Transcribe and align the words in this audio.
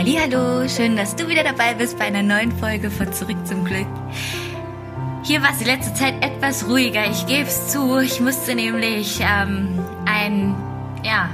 Hallo, 0.00 0.68
schön, 0.68 0.96
dass 0.96 1.16
du 1.16 1.26
wieder 1.26 1.42
dabei 1.42 1.74
bist 1.74 1.98
bei 1.98 2.04
einer 2.04 2.22
neuen 2.22 2.52
Folge 2.52 2.88
von 2.88 3.12
Zurück 3.12 3.44
zum 3.44 3.64
Glück. 3.64 3.88
Hier 5.24 5.42
war 5.42 5.50
es 5.50 5.58
die 5.58 5.64
letzte 5.64 5.92
Zeit 5.92 6.14
etwas 6.24 6.68
ruhiger, 6.68 7.04
ich 7.10 7.26
gebe 7.26 7.48
es 7.48 7.66
zu. 7.66 7.98
Ich 7.98 8.20
musste 8.20 8.54
nämlich 8.54 9.18
ähm, 9.20 9.80
ein, 10.06 10.54
ja, 11.02 11.30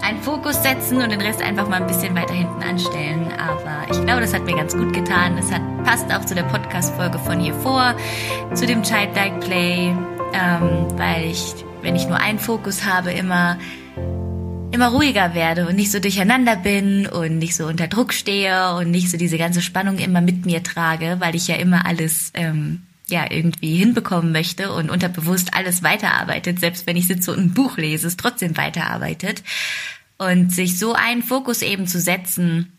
einen 0.00 0.18
Fokus 0.22 0.62
setzen 0.62 1.02
und 1.02 1.12
den 1.12 1.20
Rest 1.20 1.42
einfach 1.42 1.68
mal 1.68 1.82
ein 1.82 1.86
bisschen 1.86 2.16
weiter 2.16 2.32
hinten 2.32 2.62
anstellen. 2.62 3.28
Aber 3.38 3.82
ich 3.90 4.02
glaube, 4.06 4.22
das 4.22 4.32
hat 4.32 4.46
mir 4.46 4.56
ganz 4.56 4.74
gut 4.74 4.94
getan. 4.94 5.36
Das 5.36 5.52
hat, 5.52 5.60
passt 5.84 6.10
auch 6.10 6.24
zu 6.24 6.34
der 6.34 6.44
Podcast-Folge 6.44 7.18
von 7.18 7.38
hier 7.38 7.54
vor, 7.56 7.94
zu 8.54 8.64
dem 8.64 8.82
Childlike 8.82 9.40
Play, 9.40 9.94
ähm, 10.32 10.86
weil 10.96 11.26
ich, 11.26 11.54
wenn 11.82 11.96
ich 11.96 12.08
nur 12.08 12.18
einen 12.18 12.38
Fokus 12.38 12.86
habe, 12.86 13.12
immer 13.12 13.58
immer 14.72 14.88
ruhiger 14.88 15.34
werde 15.34 15.66
und 15.66 15.76
nicht 15.76 15.90
so 15.90 15.98
durcheinander 15.98 16.56
bin 16.56 17.06
und 17.06 17.38
nicht 17.38 17.56
so 17.56 17.66
unter 17.66 17.88
Druck 17.88 18.12
stehe 18.12 18.74
und 18.74 18.90
nicht 18.90 19.10
so 19.10 19.16
diese 19.16 19.38
ganze 19.38 19.62
Spannung 19.62 19.98
immer 19.98 20.20
mit 20.20 20.46
mir 20.46 20.62
trage, 20.62 21.16
weil 21.18 21.34
ich 21.34 21.48
ja 21.48 21.56
immer 21.56 21.86
alles 21.86 22.30
ähm, 22.34 22.82
ja 23.08 23.30
irgendwie 23.30 23.76
hinbekommen 23.76 24.32
möchte 24.32 24.72
und 24.72 24.90
unterbewusst 24.90 25.54
alles 25.54 25.82
weiterarbeitet, 25.82 26.60
selbst 26.60 26.86
wenn 26.86 26.96
ich 26.96 27.08
sitze 27.08 27.32
und 27.32 27.38
ein 27.38 27.54
Buch 27.54 27.76
lese, 27.76 28.06
es 28.06 28.16
trotzdem 28.16 28.56
weiterarbeitet. 28.56 29.42
Und 30.18 30.52
sich 30.52 30.78
so 30.78 30.92
einen 30.92 31.22
Fokus 31.22 31.62
eben 31.62 31.86
zu 31.86 31.98
setzen, 31.98 32.72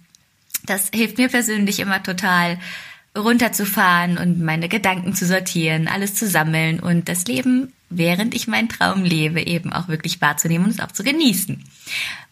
das 0.66 0.90
hilft 0.94 1.18
mir 1.18 1.28
persönlich 1.28 1.80
immer 1.80 2.04
total, 2.04 2.60
runterzufahren 3.18 4.18
und 4.18 4.40
meine 4.42 4.70
Gedanken 4.70 5.14
zu 5.14 5.26
sortieren, 5.26 5.88
alles 5.88 6.16
zu 6.16 6.28
sammeln 6.28 6.80
und 6.80 7.10
das 7.10 7.26
Leben, 7.26 7.74
während 7.90 8.34
ich 8.34 8.48
meinen 8.48 8.70
Traum 8.70 9.04
lebe, 9.04 9.42
eben 9.42 9.74
auch 9.74 9.88
wirklich 9.88 10.22
wahrzunehmen 10.22 10.66
und 10.66 10.72
es 10.72 10.80
auch 10.80 10.92
zu 10.92 11.04
genießen. 11.04 11.64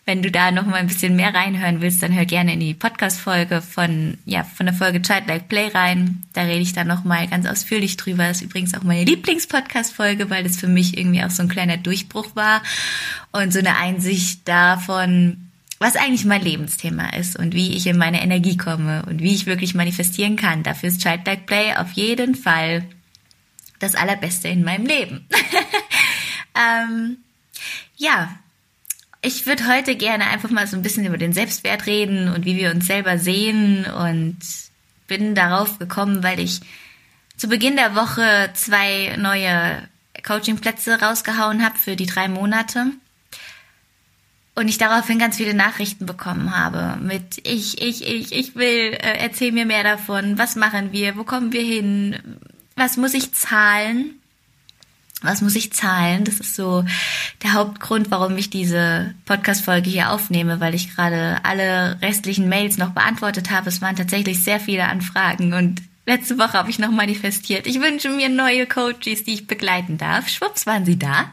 Wenn 0.06 0.24
du 0.24 0.32
da 0.32 0.50
noch 0.50 0.66
mal 0.66 0.78
ein 0.78 0.88
bisschen 0.88 1.16
mehr 1.16 1.36
reinhören 1.36 1.82
willst, 1.82 2.02
dann 2.02 2.16
hör 2.16 2.26
gerne 2.26 2.54
in 2.54 2.60
die 2.60 2.74
Podcast-Folge 2.74 3.62
von, 3.62 4.18
ja, 4.26 4.44
von 4.44 4.66
der 4.66 4.74
Folge 4.74 5.04
Childlike 5.04 5.46
Play 5.48 5.68
rein. 5.68 6.24
Da 6.34 6.42
rede 6.42 6.62
ich 6.62 6.74
dann 6.74 6.88
noch 6.88 7.04
mal 7.04 7.28
ganz 7.28 7.46
ausführlich 7.46 7.96
drüber. 7.96 8.28
Das 8.28 8.38
ist 8.38 8.44
übrigens 8.44 8.74
auch 8.74 8.82
meine 8.82 9.04
Lieblings-Podcast-Folge, 9.04 10.32
weil 10.32 10.44
das 10.44 10.58
für 10.58 10.68
mich 10.68 10.98
irgendwie 10.98 11.24
auch 11.24 11.30
so 11.30 11.44
ein 11.44 11.50
kleiner 11.50 11.78
Durchbruch 11.78 12.36
war 12.36 12.64
und 13.34 13.54
so 13.54 13.60
eine 13.60 13.78
Einsicht 13.78 14.48
davon, 14.48 15.49
was 15.80 15.96
eigentlich 15.96 16.26
mein 16.26 16.42
Lebensthema 16.42 17.10
ist 17.16 17.40
und 17.40 17.54
wie 17.54 17.76
ich 17.76 17.88
in 17.88 17.98
meine 17.98 18.22
Energie 18.22 18.58
komme 18.58 19.04
und 19.08 19.22
wie 19.22 19.34
ich 19.34 19.46
wirklich 19.46 19.74
manifestieren 19.74 20.36
kann. 20.36 20.62
Dafür 20.62 20.90
ist 20.90 21.02
Childlike 21.02 21.44
Play 21.46 21.74
auf 21.76 21.92
jeden 21.94 22.36
Fall 22.36 22.84
das 23.80 23.96
Allerbeste 23.96 24.50
in 24.50 24.66
meinem 24.66 24.86
Leben. 24.86 25.26
ähm, 26.56 27.18
ja, 27.96 28.38
ich 29.22 29.46
würde 29.46 29.68
heute 29.68 29.96
gerne 29.96 30.28
einfach 30.28 30.50
mal 30.50 30.68
so 30.68 30.76
ein 30.76 30.82
bisschen 30.82 31.06
über 31.06 31.18
den 31.18 31.34
Selbstwert 31.34 31.86
reden 31.86 32.28
und 32.28 32.46
wie 32.46 32.58
wir 32.58 32.72
uns 32.72 32.86
selber 32.86 33.18
sehen 33.18 33.86
und 33.86 34.38
bin 35.08 35.34
darauf 35.34 35.80
gekommen, 35.80 36.24
weil 36.24 36.40
ich 36.40 36.60
zu 37.38 37.48
Beginn 37.48 37.78
der 37.78 37.96
Woche 37.96 38.50
zwei 38.54 39.16
neue 39.18 39.88
Coachingplätze 40.24 41.02
rausgehauen 41.02 41.64
habe 41.64 41.80
für 41.80 41.96
die 41.96 42.06
drei 42.06 42.28
Monate 42.28 42.88
und 44.60 44.68
ich 44.68 44.78
daraufhin 44.78 45.20
ganz 45.20 45.38
viele 45.38 45.54
Nachrichten 45.54 46.06
bekommen 46.06 46.56
habe 46.56 47.02
mit 47.02 47.40
ich, 47.48 47.82
ich, 47.82 48.06
ich, 48.06 48.34
ich 48.34 48.56
will, 48.56 48.94
äh, 48.94 49.18
erzähl 49.20 49.54
mir 49.54 49.66
mehr 49.66 49.84
davon, 49.84 50.38
was 50.38 50.58
machen 50.58 50.92
wir, 50.92 51.16
wo 51.16 51.24
kommen 51.24 51.54
wir 51.54 51.64
hin, 51.64 52.18
was 52.76 52.98
muss 52.98 53.14
ich 53.14 53.34
zahlen? 53.34 54.16
Was 55.22 55.42
muss 55.42 55.56
ich 55.56 55.74
zahlen? 55.74 56.24
Das 56.24 56.36
ist 56.36 56.56
so 56.56 56.86
der 57.44 57.54
Hauptgrund, 57.54 58.10
warum 58.12 58.38
ich 58.38 58.50
diese 58.50 59.14
Podcast-Folge 59.26 59.90
hier 59.90 60.12
aufnehme, 60.12 60.62
weil 60.62 60.76
ich 60.76 60.96
gerade 60.96 61.40
alle 61.44 61.98
restlichen 62.02 62.48
Mails 62.48 62.78
noch 62.78 62.92
beantwortet 62.92 63.52
habe. 63.52 63.68
Es 63.68 63.82
waren 63.82 63.98
tatsächlich 63.98 64.44
sehr 64.44 64.62
viele 64.62 64.86
Anfragen 64.86 65.54
und 65.54 65.82
letzte 66.06 66.38
Woche 66.38 66.54
habe 66.54 66.70
ich 66.70 66.80
noch 66.80 66.92
manifestiert. 66.92 67.66
Ich 67.66 67.82
wünsche 67.82 68.10
mir 68.10 68.30
neue 68.30 68.66
Coaches, 68.66 69.24
die 69.26 69.34
ich 69.34 69.48
begleiten 69.48 69.98
darf. 69.98 70.28
Schwupps 70.30 70.66
waren 70.66 70.86
sie 70.86 71.00
da. 71.00 71.32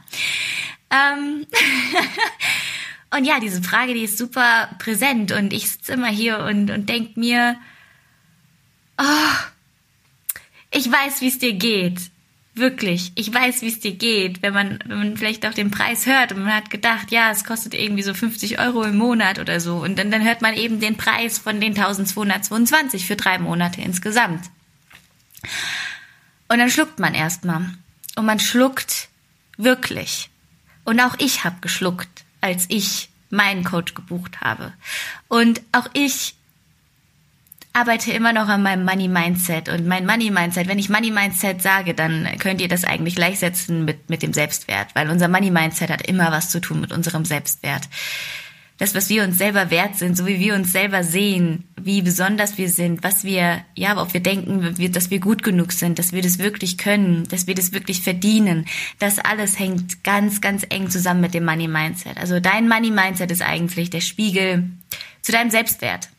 Ähm 0.90 1.46
Und 3.10 3.24
ja, 3.24 3.40
diese 3.40 3.62
Frage, 3.62 3.94
die 3.94 4.02
ist 4.02 4.18
super 4.18 4.68
präsent 4.78 5.32
und 5.32 5.52
ich 5.52 5.70
sitze 5.70 5.92
immer 5.92 6.08
hier 6.08 6.40
und, 6.40 6.70
und 6.70 6.88
denke 6.88 7.18
mir, 7.18 7.56
oh, 8.98 9.36
ich 10.70 10.90
weiß, 10.90 11.20
wie 11.20 11.28
es 11.28 11.38
dir 11.38 11.54
geht. 11.54 12.10
Wirklich, 12.54 13.12
ich 13.16 13.32
weiß, 13.32 13.60
wie 13.60 13.68
es 13.68 13.80
dir 13.80 13.92
geht, 13.92 14.40
wenn 14.42 14.54
man, 14.54 14.78
wenn 14.86 14.98
man 14.98 15.16
vielleicht 15.18 15.44
auch 15.44 15.52
den 15.52 15.70
Preis 15.70 16.06
hört 16.06 16.32
und 16.32 16.42
man 16.42 16.54
hat 16.54 16.70
gedacht, 16.70 17.10
ja, 17.10 17.30
es 17.30 17.44
kostet 17.44 17.74
irgendwie 17.74 18.02
so 18.02 18.14
50 18.14 18.58
Euro 18.58 18.82
im 18.82 18.96
Monat 18.96 19.38
oder 19.38 19.60
so 19.60 19.76
und 19.76 19.98
dann, 19.98 20.10
dann 20.10 20.24
hört 20.24 20.40
man 20.40 20.54
eben 20.54 20.80
den 20.80 20.96
Preis 20.96 21.38
von 21.38 21.60
den 21.60 21.76
1222 21.76 23.06
für 23.06 23.14
drei 23.14 23.38
Monate 23.38 23.82
insgesamt. 23.82 24.46
Und 26.48 26.58
dann 26.58 26.70
schluckt 26.70 26.98
man 26.98 27.14
erstmal 27.14 27.74
und 28.16 28.24
man 28.24 28.40
schluckt 28.40 29.08
wirklich. 29.58 30.30
Und 30.84 30.98
auch 31.00 31.16
ich 31.18 31.44
habe 31.44 31.56
geschluckt 31.60 32.24
als 32.46 32.66
ich 32.68 33.08
meinen 33.30 33.64
Coach 33.64 33.94
gebucht 33.94 34.40
habe. 34.40 34.72
Und 35.28 35.60
auch 35.72 35.88
ich 35.92 36.34
arbeite 37.72 38.12
immer 38.12 38.32
noch 38.32 38.48
an 38.48 38.62
meinem 38.62 38.84
Money 38.84 39.08
Mindset. 39.08 39.68
Und 39.68 39.86
mein 39.86 40.06
Money 40.06 40.30
Mindset, 40.30 40.68
wenn 40.68 40.78
ich 40.78 40.88
Money 40.88 41.10
Mindset 41.10 41.60
sage, 41.60 41.92
dann 41.92 42.26
könnt 42.38 42.60
ihr 42.60 42.68
das 42.68 42.84
eigentlich 42.84 43.16
gleichsetzen 43.16 43.84
mit, 43.84 44.08
mit 44.08 44.22
dem 44.22 44.32
Selbstwert, 44.32 44.94
weil 44.94 45.10
unser 45.10 45.28
Money 45.28 45.50
Mindset 45.50 45.90
hat 45.90 46.02
immer 46.06 46.32
was 46.32 46.48
zu 46.50 46.60
tun 46.60 46.80
mit 46.80 46.92
unserem 46.92 47.24
Selbstwert 47.26 47.88
das, 48.78 48.94
was 48.94 49.08
wir 49.08 49.24
uns 49.24 49.38
selber 49.38 49.70
wert 49.70 49.96
sind, 49.96 50.16
so 50.16 50.26
wie 50.26 50.38
wir 50.38 50.54
uns 50.54 50.70
selber 50.70 51.02
sehen, 51.02 51.64
wie 51.80 52.02
besonders 52.02 52.58
wir 52.58 52.68
sind, 52.68 53.02
was 53.02 53.24
wir, 53.24 53.64
ja, 53.74 54.00
ob 54.00 54.12
wir 54.12 54.20
denken, 54.20 54.92
dass 54.92 55.10
wir 55.10 55.18
gut 55.18 55.42
genug 55.42 55.72
sind, 55.72 55.98
dass 55.98 56.12
wir 56.12 56.20
das 56.20 56.38
wirklich 56.38 56.76
können, 56.76 57.24
dass 57.28 57.46
wir 57.46 57.54
das 57.54 57.72
wirklich 57.72 58.02
verdienen. 58.02 58.66
Das 58.98 59.18
alles 59.18 59.58
hängt 59.58 60.04
ganz, 60.04 60.42
ganz 60.42 60.66
eng 60.68 60.90
zusammen 60.90 61.22
mit 61.22 61.32
dem 61.32 61.44
Money 61.44 61.68
Mindset. 61.68 62.18
Also 62.18 62.38
dein 62.38 62.68
Money 62.68 62.90
Mindset 62.90 63.30
ist 63.30 63.42
eigentlich 63.42 63.88
der 63.88 64.02
Spiegel 64.02 64.70
zu 65.22 65.32
deinem 65.32 65.50
Selbstwert. 65.50 66.10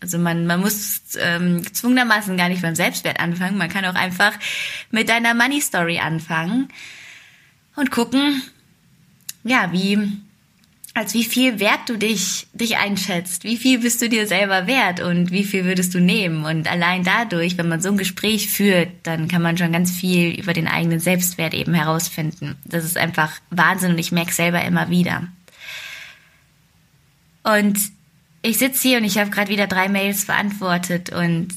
Also 0.00 0.18
man, 0.18 0.46
man 0.46 0.60
muss 0.60 1.02
ähm, 1.18 1.62
gezwungenermaßen 1.62 2.36
gar 2.36 2.48
nicht 2.48 2.60
beim 2.60 2.74
Selbstwert 2.74 3.20
anfangen. 3.20 3.56
Man 3.56 3.70
kann 3.70 3.84
auch 3.84 3.94
einfach 3.94 4.32
mit 4.90 5.08
deiner 5.08 5.32
Money 5.32 5.60
Story 5.60 6.00
anfangen 6.00 6.68
und 7.76 7.90
gucken, 7.90 8.42
ja, 9.44 9.72
wie 9.72 10.20
als 10.94 11.14
wie 11.14 11.24
viel 11.24 11.58
wert 11.58 11.88
du 11.88 11.96
dich, 11.96 12.46
dich 12.52 12.76
einschätzt. 12.76 13.44
Wie 13.44 13.56
viel 13.56 13.78
bist 13.78 14.02
du 14.02 14.08
dir 14.08 14.26
selber 14.26 14.66
wert 14.66 15.00
und 15.00 15.30
wie 15.30 15.44
viel 15.44 15.64
würdest 15.64 15.94
du 15.94 16.00
nehmen? 16.00 16.44
Und 16.44 16.70
allein 16.70 17.02
dadurch, 17.02 17.56
wenn 17.56 17.68
man 17.68 17.80
so 17.80 17.88
ein 17.88 17.96
Gespräch 17.96 18.48
führt, 18.50 18.90
dann 19.02 19.26
kann 19.26 19.40
man 19.40 19.56
schon 19.56 19.72
ganz 19.72 19.90
viel 19.90 20.38
über 20.38 20.52
den 20.52 20.68
eigenen 20.68 21.00
Selbstwert 21.00 21.54
eben 21.54 21.72
herausfinden. 21.72 22.56
Das 22.64 22.84
ist 22.84 22.98
einfach 22.98 23.32
Wahnsinn 23.48 23.92
und 23.92 23.98
ich 23.98 24.12
merke 24.12 24.32
selber 24.32 24.62
immer 24.64 24.90
wieder. 24.90 25.28
Und 27.42 27.78
ich 28.42 28.58
sitze 28.58 28.88
hier 28.88 28.98
und 28.98 29.04
ich 29.04 29.18
habe 29.18 29.30
gerade 29.30 29.50
wieder 29.50 29.66
drei 29.66 29.88
Mails 29.88 30.26
beantwortet 30.26 31.10
und 31.10 31.48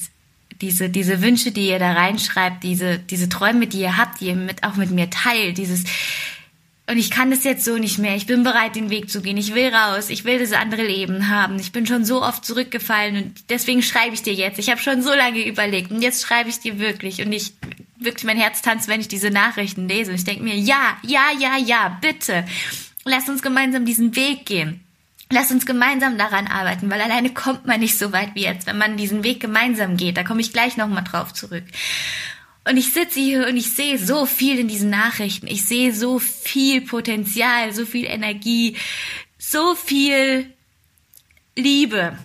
diese, 0.62 0.90
diese 0.90 1.22
Wünsche, 1.22 1.52
die 1.52 1.68
ihr 1.68 1.80
da 1.80 1.92
reinschreibt, 1.92 2.64
diese, 2.64 3.00
diese 3.00 3.28
Träume, 3.28 3.68
die 3.68 3.82
ihr 3.82 3.98
habt, 3.98 4.22
die 4.22 4.28
ihr 4.28 4.36
mit, 4.36 4.64
auch 4.64 4.76
mit 4.76 4.92
mir 4.92 5.10
teilt, 5.10 5.58
dieses, 5.58 5.84
und 6.88 6.98
ich 6.98 7.10
kann 7.10 7.32
das 7.32 7.44
jetzt 7.44 7.66
so 7.66 7.78
nicht 7.78 7.98
mehr. 7.98 8.16
Ich 8.16 8.28
bin 8.28 8.44
bereit, 8.44 8.76
den 8.76 8.92
Weg 8.92 9.10
zu 9.10 9.22
gehen. 9.22 9.38
Ich 9.38 9.56
will 9.56 9.74
raus. 9.74 10.12
Ich 10.12 10.24
will 10.24 10.38
das 10.38 10.54
andere 10.54 10.84
Leben 10.84 11.30
haben. 11.30 11.58
Ich 11.58 11.72
bin 11.72 11.88
schon 11.88 12.06
so 12.06 12.22
oft 12.22 12.46
zurückgefallen 12.46 13.18
und 13.18 13.50
deswegen 13.50 13.82
schreibe 13.82 14.14
ich 14.14 14.22
dir 14.22 14.34
jetzt. 14.34 14.60
Ich 14.60 14.70
habe 14.70 14.80
schon 14.80 15.02
so 15.02 15.12
lange 15.14 15.48
überlegt 15.48 15.90
und 15.90 16.04
jetzt 16.04 16.24
schreibe 16.24 16.50
ich 16.50 16.60
dir 16.60 16.78
wirklich. 16.78 17.26
Und 17.26 17.34
ich 17.34 17.54
wirklich 17.98 18.24
mein 18.24 18.38
Herz 18.38 18.62
tanzt, 18.62 18.88
wenn 18.88 19.02
ich 19.02 19.08
diese 19.08 19.32
Nachrichten 19.32 19.88
lese. 19.88 20.12
Und 20.12 20.18
ich 20.18 20.26
denke 20.26 20.44
mir, 20.44 20.56
ja, 20.56 20.98
ja, 21.02 21.32
ja, 21.40 21.58
ja, 21.58 21.98
bitte. 22.02 22.46
Lass 23.04 23.30
uns 23.30 23.42
gemeinsam 23.42 23.86
diesen 23.86 24.16
Weg 24.16 24.46
gehen. 24.46 24.82
Lass 25.32 25.50
uns 25.50 25.66
gemeinsam 25.66 26.20
daran 26.20 26.46
arbeiten, 26.46 26.92
weil 26.92 27.02
alleine 27.02 27.32
kommt 27.32 27.66
man 27.66 27.80
nicht 27.80 27.98
so 27.98 28.12
weit 28.12 28.36
wie 28.36 28.44
jetzt, 28.44 28.68
wenn 28.68 28.78
man 28.78 28.96
diesen 28.96 29.24
Weg 29.24 29.40
gemeinsam 29.40 29.98
geht. 29.98 30.18
Da 30.18 30.24
komme 30.24 30.42
ich 30.42 30.54
gleich 30.54 30.78
nochmal 30.78 31.04
drauf 31.04 31.34
zurück. 31.34 31.64
Und 32.68 32.78
ich 32.78 32.92
sitze 32.92 33.20
hier 33.20 33.48
und 33.48 33.58
ich 33.58 33.72
sehe 33.72 34.00
so 34.00 34.26
viel 34.26 34.58
in 34.58 34.68
diesen 34.68 34.90
Nachrichten. 34.90 35.46
Ich 35.48 35.66
sehe 35.66 35.94
so 35.94 36.18
viel 36.18 36.82
Potenzial, 36.82 37.72
so 37.74 37.86
viel 37.86 38.06
Energie, 38.06 38.76
so 39.38 39.76
viel 39.76 40.52
Liebe. 41.56 42.18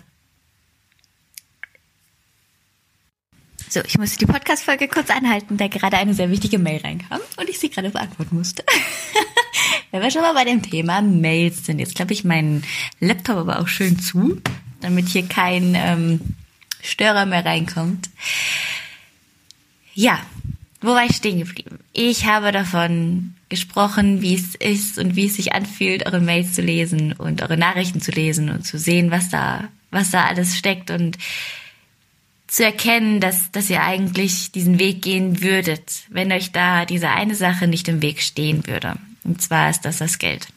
So, 3.69 3.81
ich 3.87 3.97
musste 3.97 4.17
die 4.17 4.25
Podcast-Folge 4.25 4.87
kurz 4.89 5.09
anhalten, 5.09 5.55
da 5.57 5.67
gerade 5.67 5.97
eine 5.97 6.13
sehr 6.13 6.29
wichtige 6.29 6.59
Mail 6.59 6.81
reinkam 6.81 7.21
und 7.37 7.47
ich 7.47 7.57
sie 7.57 7.69
gerade 7.69 7.89
beantworten 7.89 8.35
musste. 8.35 8.65
Wenn 9.91 10.01
wir 10.01 10.11
schon 10.11 10.23
mal 10.23 10.33
bei 10.33 10.43
dem 10.43 10.61
Thema 10.61 11.01
Mails 11.01 11.67
sind, 11.67 11.79
jetzt 11.79 11.95
klappe 11.95 12.13
ich 12.13 12.23
meinen 12.23 12.65
Laptop 12.99 13.37
aber 13.37 13.59
auch 13.59 13.67
schön 13.67 13.99
zu, 13.99 14.41
damit 14.81 15.07
hier 15.07 15.25
kein 15.25 15.73
ähm, 15.75 16.19
Störer 16.81 17.25
mehr 17.25 17.45
reinkommt. 17.45 18.09
Ja, 19.93 20.19
wo 20.81 20.89
war 20.89 21.05
ich 21.05 21.15
stehen 21.15 21.39
geblieben? 21.39 21.79
Ich 21.93 22.25
habe 22.25 22.51
davon 22.51 23.35
gesprochen, 23.49 24.21
wie 24.21 24.35
es 24.35 24.55
ist 24.55 24.97
und 24.97 25.15
wie 25.15 25.27
es 25.27 25.35
sich 25.35 25.53
anfühlt, 25.53 26.05
eure 26.05 26.21
Mails 26.21 26.53
zu 26.53 26.61
lesen 26.61 27.13
und 27.13 27.41
eure 27.41 27.57
Nachrichten 27.57 28.01
zu 28.01 28.11
lesen 28.11 28.49
und 28.49 28.65
zu 28.65 28.79
sehen, 28.79 29.11
was 29.11 29.29
da 29.29 29.69
was 29.91 30.09
da 30.09 30.25
alles 30.25 30.57
steckt 30.57 30.89
und 30.89 31.17
zu 32.47 32.65
erkennen, 32.65 33.19
dass, 33.21 33.51
dass 33.51 33.69
ihr 33.69 33.83
eigentlich 33.83 34.51
diesen 34.51 34.79
Weg 34.79 35.01
gehen 35.01 35.41
würdet, 35.41 36.03
wenn 36.09 36.31
euch 36.31 36.51
da 36.51 36.85
diese 36.85 37.09
eine 37.09 37.35
Sache 37.35 37.67
nicht 37.67 37.87
im 37.87 38.01
Weg 38.01 38.21
stehen 38.21 38.65
würde. 38.67 38.95
Und 39.23 39.41
zwar 39.41 39.69
ist 39.69 39.81
das 39.81 39.99
das 39.99 40.17
Geld. 40.17 40.47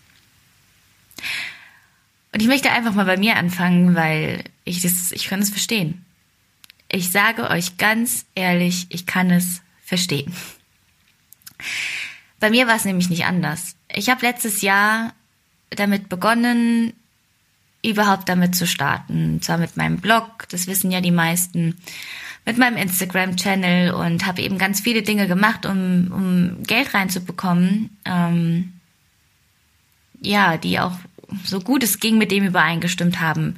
Und 2.33 2.41
ich 2.41 2.49
möchte 2.49 2.73
einfach 2.73 2.95
mal 2.95 3.05
bei 3.05 3.17
mir 3.17 3.37
anfangen, 3.37 3.95
weil 3.95 4.43
ich 4.65 4.83
das, 4.83 5.13
ich 5.13 5.27
kann 5.27 5.41
es 5.41 5.51
verstehen. 5.51 6.04
Ich 6.89 7.11
sage 7.11 7.51
euch 7.51 7.77
ganz 7.77 8.27
ehrlich, 8.35 8.87
ich 8.91 9.07
kann 9.07 9.31
es 9.31 9.63
verstehen. 9.83 10.33
Bei 12.41 12.51
mir 12.51 12.67
war 12.67 12.77
es 12.77 12.85
nämlich 12.85 13.11
nicht 13.11 13.25
anders. 13.25 13.77
Ich 13.89 14.11
habe 14.11 14.27
letztes 14.27 14.61
Jahr 14.61 15.13
damit 15.71 16.09
begonnen, 16.09 16.93
überhaupt 17.85 18.29
damit 18.29 18.55
zu 18.55 18.67
starten. 18.67 19.35
Und 19.35 19.45
zwar 19.45 19.59
mit 19.59 19.77
meinem 19.77 19.99
Blog, 19.99 20.49
das 20.51 20.67
wissen 20.67 20.91
ja 20.91 21.01
die 21.01 21.11
meisten, 21.11 21.77
mit 22.47 22.59
meinem 22.59 22.77
Instagram-Channel 22.77 23.93
und 23.95 24.27
habe 24.27 24.43
eben 24.43 24.59
ganz 24.59 24.81
viele 24.81 25.03
Dinge 25.03 25.27
gemacht, 25.27 25.65
um, 25.65 26.11
um 26.13 26.63
Geld 26.65 26.93
reinzubekommen. 26.93 27.97
Ähm, 28.05 28.75
ja, 30.21 30.57
die 30.57 30.79
auch 30.81 30.97
so 31.45 31.61
gut 31.61 31.83
es 31.83 32.01
ging 32.01 32.19
mit 32.19 32.31
dem 32.31 32.45
übereingestimmt 32.45 33.21
haben, 33.21 33.57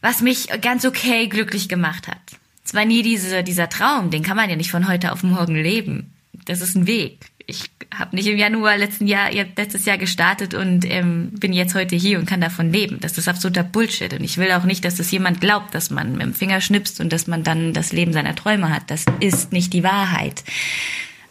was 0.00 0.20
mich 0.20 0.48
ganz 0.60 0.84
okay 0.84 1.26
glücklich 1.28 1.68
gemacht 1.68 2.08
hat. 2.08 2.20
Es 2.64 2.74
war 2.74 2.84
nie 2.84 3.02
diese, 3.02 3.42
dieser 3.42 3.68
Traum, 3.68 4.10
den 4.10 4.22
kann 4.22 4.36
man 4.36 4.48
ja 4.48 4.56
nicht 4.56 4.70
von 4.70 4.88
heute 4.88 5.12
auf 5.12 5.22
morgen 5.22 5.56
leben. 5.56 6.12
Das 6.44 6.60
ist 6.60 6.76
ein 6.76 6.86
Weg 6.86 7.30
ich 7.50 7.70
habe 7.92 8.14
nicht 8.14 8.28
im 8.28 8.38
Januar 8.38 8.78
letzten 8.78 9.06
Jahr, 9.06 9.30
letztes 9.32 9.84
Jahr 9.84 9.98
gestartet 9.98 10.54
und 10.54 10.84
ähm, 10.88 11.32
bin 11.32 11.52
jetzt 11.52 11.74
heute 11.74 11.96
hier 11.96 12.18
und 12.18 12.26
kann 12.26 12.40
davon 12.40 12.72
leben. 12.72 13.00
Das 13.00 13.18
ist 13.18 13.28
absoluter 13.28 13.64
Bullshit. 13.64 14.12
Und 14.12 14.22
ich 14.22 14.38
will 14.38 14.52
auch 14.52 14.64
nicht, 14.64 14.84
dass 14.84 14.94
das 14.94 15.10
jemand 15.10 15.40
glaubt, 15.40 15.74
dass 15.74 15.90
man 15.90 16.12
mit 16.12 16.22
dem 16.22 16.34
Finger 16.34 16.60
schnipst 16.60 17.00
und 17.00 17.12
dass 17.12 17.26
man 17.26 17.42
dann 17.42 17.74
das 17.74 17.92
Leben 17.92 18.12
seiner 18.12 18.36
Träume 18.36 18.72
hat. 18.72 18.84
Das 18.90 19.04
ist 19.18 19.52
nicht 19.52 19.72
die 19.72 19.82
Wahrheit. 19.82 20.44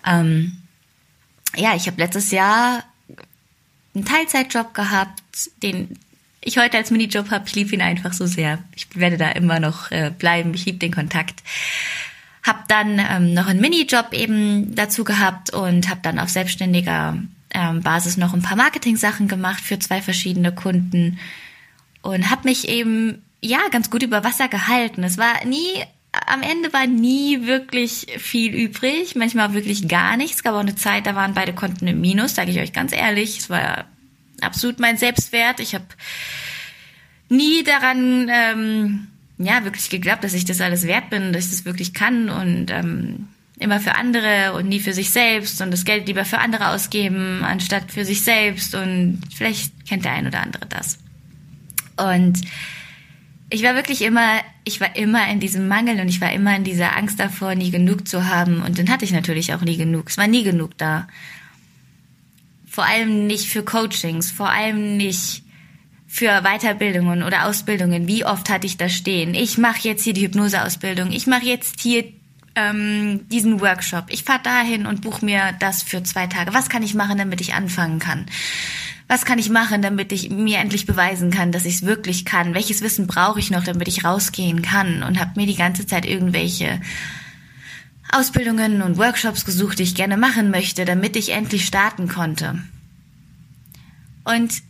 Ähm, 0.06 0.58
ja, 1.56 1.76
ich 1.76 1.88
habe 1.88 2.02
letztes 2.02 2.32
Jahr 2.32 2.84
einen 3.96 4.06
Teilzeitjob 4.06 4.74
gehabt, 4.74 5.24
den 5.64 5.98
ich 6.42 6.58
heute 6.58 6.78
als 6.78 6.92
Minijob 6.92 7.32
habe. 7.32 7.46
Ich 7.48 7.56
liebe 7.56 7.74
ihn 7.74 7.82
einfach 7.82 8.14
so 8.14 8.26
sehr. 8.26 8.60
Ich 8.76 8.88
werde 8.96 9.18
da 9.18 9.30
immer 9.32 9.60
noch 9.60 9.92
äh, 9.92 10.12
bleiben. 10.18 10.54
Ich 10.54 10.66
liebe 10.66 10.78
den 10.78 10.94
Kontakt. 10.94 11.44
Hab 12.44 12.68
dann 12.68 13.00
ähm, 13.00 13.34
noch 13.34 13.48
einen 13.48 13.62
Minijob 13.62 14.14
eben 14.14 14.74
dazu 14.76 15.04
gehabt 15.04 15.54
und 15.54 15.90
habe 15.90 16.00
dann 16.02 16.20
auf 16.20 16.30
selbstständiger 16.30 17.18
ähm, 17.54 17.82
Basis 17.82 18.18
noch 18.18 18.34
ein 18.34 18.42
paar 18.42 18.58
Marketing-Sachen 18.58 19.28
gemacht 19.28 19.62
für 19.62 19.80
zwei 19.80 20.02
verschiedene 20.02 20.54
Kunden 20.54 21.20
und 22.02 22.30
habe 22.30 22.48
mich 22.48 22.70
eben 22.70 23.22
ja 23.42 23.60
ganz 23.72 23.90
gut 23.90 24.04
über 24.04 24.24
Wasser 24.24 24.48
gehalten. 24.48 25.04
Es 25.04 25.18
war 25.18 25.46
nie 25.46 25.84
am 26.12 26.42
Ende 26.42 26.74
war 26.74 26.88
nie 26.88 27.46
wirklich 27.46 28.08
viel 28.18 28.54
übrig, 28.54 29.16
manchmal 29.16 29.54
wirklich 29.54 29.88
gar 29.88 30.18
nichts. 30.18 30.38
Es 30.38 30.44
gab 30.44 30.56
auch 30.56 30.60
eine 30.60 30.76
Zeit, 30.76 31.06
da 31.06 31.16
waren 31.16 31.34
beide 31.34 31.54
Konten 31.54 31.88
im 31.88 32.02
Minus, 32.02 32.36
sage 32.36 32.52
ich 32.52 32.60
euch 32.60 32.74
ganz 32.74 32.94
ehrlich. 32.94 33.38
Es 33.38 33.50
war 33.50 33.86
absolut 34.44 34.80
mein 34.80 34.98
Selbstwert. 34.98 35.60
Ich 35.60 35.76
habe 35.76 35.86
nie 37.30 37.64
daran 37.64 38.30
ähm, 38.32 39.08
ja, 39.38 39.64
wirklich 39.64 39.90
geglaubt, 39.90 40.24
dass 40.24 40.34
ich 40.34 40.46
das 40.46 40.62
alles 40.62 40.86
wert 40.86 41.10
bin, 41.10 41.32
dass 41.34 41.46
ich 41.46 41.52
das 41.52 41.66
wirklich 41.66 41.94
kann 41.94 42.30
und 42.30 42.72
ähm, 42.72 43.28
immer 43.58 43.80
für 43.80 43.96
andere 43.96 44.54
und 44.54 44.68
nie 44.68 44.80
für 44.80 44.94
sich 44.94 45.12
selbst 45.12 45.62
und 45.62 45.72
das 45.72 45.86
Geld 45.86 46.08
lieber 46.08 46.26
für 46.26 46.40
andere 46.40 46.70
ausgeben, 46.70 47.44
anstatt 47.44 47.92
für 47.92 48.06
sich 48.06 48.24
selbst 48.24 48.76
und 48.76 49.22
vielleicht 49.36 49.88
kennt 49.88 50.06
der 50.06 50.14
ein 50.14 50.28
oder 50.28 50.42
andere 50.42 50.66
das. 50.68 51.00
Und 51.98 52.42
ich 53.50 53.64
war 53.64 53.76
wirklich 53.76 54.02
immer, 54.02 54.40
ich 54.64 54.80
war 54.80 54.96
immer 54.96 55.28
in 55.30 55.40
diesem 55.40 55.68
Mangel 55.68 56.00
und 56.00 56.08
ich 56.08 56.22
war 56.22 56.32
immer 56.32 56.56
in 56.56 56.64
dieser 56.64 56.96
Angst 56.96 57.20
davor, 57.20 57.56
nie 57.56 57.72
genug 57.72 58.08
zu 58.08 58.28
haben 58.28 58.62
und 58.62 58.78
dann 58.78 58.90
hatte 58.90 59.06
ich 59.06 59.12
natürlich 59.12 59.54
auch 59.54 59.62
nie 59.62 59.78
genug. 59.78 60.10
Es 60.10 60.18
war 60.18 60.28
nie 60.28 60.44
genug 60.44 60.78
da. 60.78 61.08
Vor 62.70 62.86
allem 62.86 63.28
nicht 63.28 63.48
für 63.48 63.64
Coachings, 63.64 64.32
vor 64.32 64.50
allem 64.50 64.98
nicht 64.98 65.44
für 66.08 66.42
Weiterbildungen 66.42 67.24
oder 67.24 67.46
Ausbildungen. 67.46 68.08
Wie 68.08 68.26
oft 68.26 68.50
hatte 68.50 68.68
ich 68.68 68.78
das 68.78 68.94
stehen? 68.94 69.34
Ich 69.34 69.58
mache 69.58 69.88
jetzt 69.88 70.04
hier 70.04 70.14
die 70.14 70.24
Hypnoseausbildung. 70.24 71.12
Ich 71.12 71.28
mache 71.28 71.46
jetzt 71.46 71.82
hier 71.82 72.06
ähm, 72.56 73.28
diesen 73.30 73.62
Workshop. 73.62 74.06
Ich 74.10 74.24
fahre 74.24 74.42
dahin 74.44 74.86
und 74.86 75.02
buche 75.02 75.24
mir 75.24 75.54
das 75.60 75.84
für 75.84 76.04
zwei 76.04 76.28
Tage. 76.28 76.54
Was 76.54 76.70
kann 76.70 76.84
ich 76.84 76.94
machen, 76.94 77.18
damit 77.18 77.42
ich 77.42 77.54
anfangen 77.54 78.00
kann? 78.00 78.26
Was 79.08 79.26
kann 79.26 79.40
ich 79.40 79.50
machen, 79.50 79.82
damit 79.82 80.12
ich 80.12 80.30
mir 80.30 80.60
endlich 80.60 80.86
beweisen 80.86 81.32
kann, 81.32 81.52
dass 81.52 81.66
ich 81.66 81.76
es 81.76 81.86
wirklich 81.86 82.26
kann? 82.26 82.54
Welches 82.54 82.82
Wissen 82.82 83.08
brauche 83.08 83.40
ich 83.40 83.50
noch, 83.50 83.64
damit 83.64 83.88
ich 83.88 84.06
rausgehen 84.06 84.62
kann? 84.62 85.02
Und 85.04 85.20
habe 85.20 85.40
mir 85.40 85.48
die 85.48 85.56
ganze 85.56 85.88
Zeit 85.88 86.06
irgendwelche 86.06 86.80
Ausbildungen 88.12 88.82
und 88.82 88.98
Workshops 88.98 89.46
gesucht, 89.46 89.80
die 89.80 89.84
ich 89.84 89.96
gerne 89.96 90.18
machen 90.18 90.52
möchte, 90.52 90.86
damit 90.86 91.16
ich 91.16 91.30
endlich 91.30 91.66
starten 91.66 92.08
konnte. 92.08 92.64
Und 94.24 94.62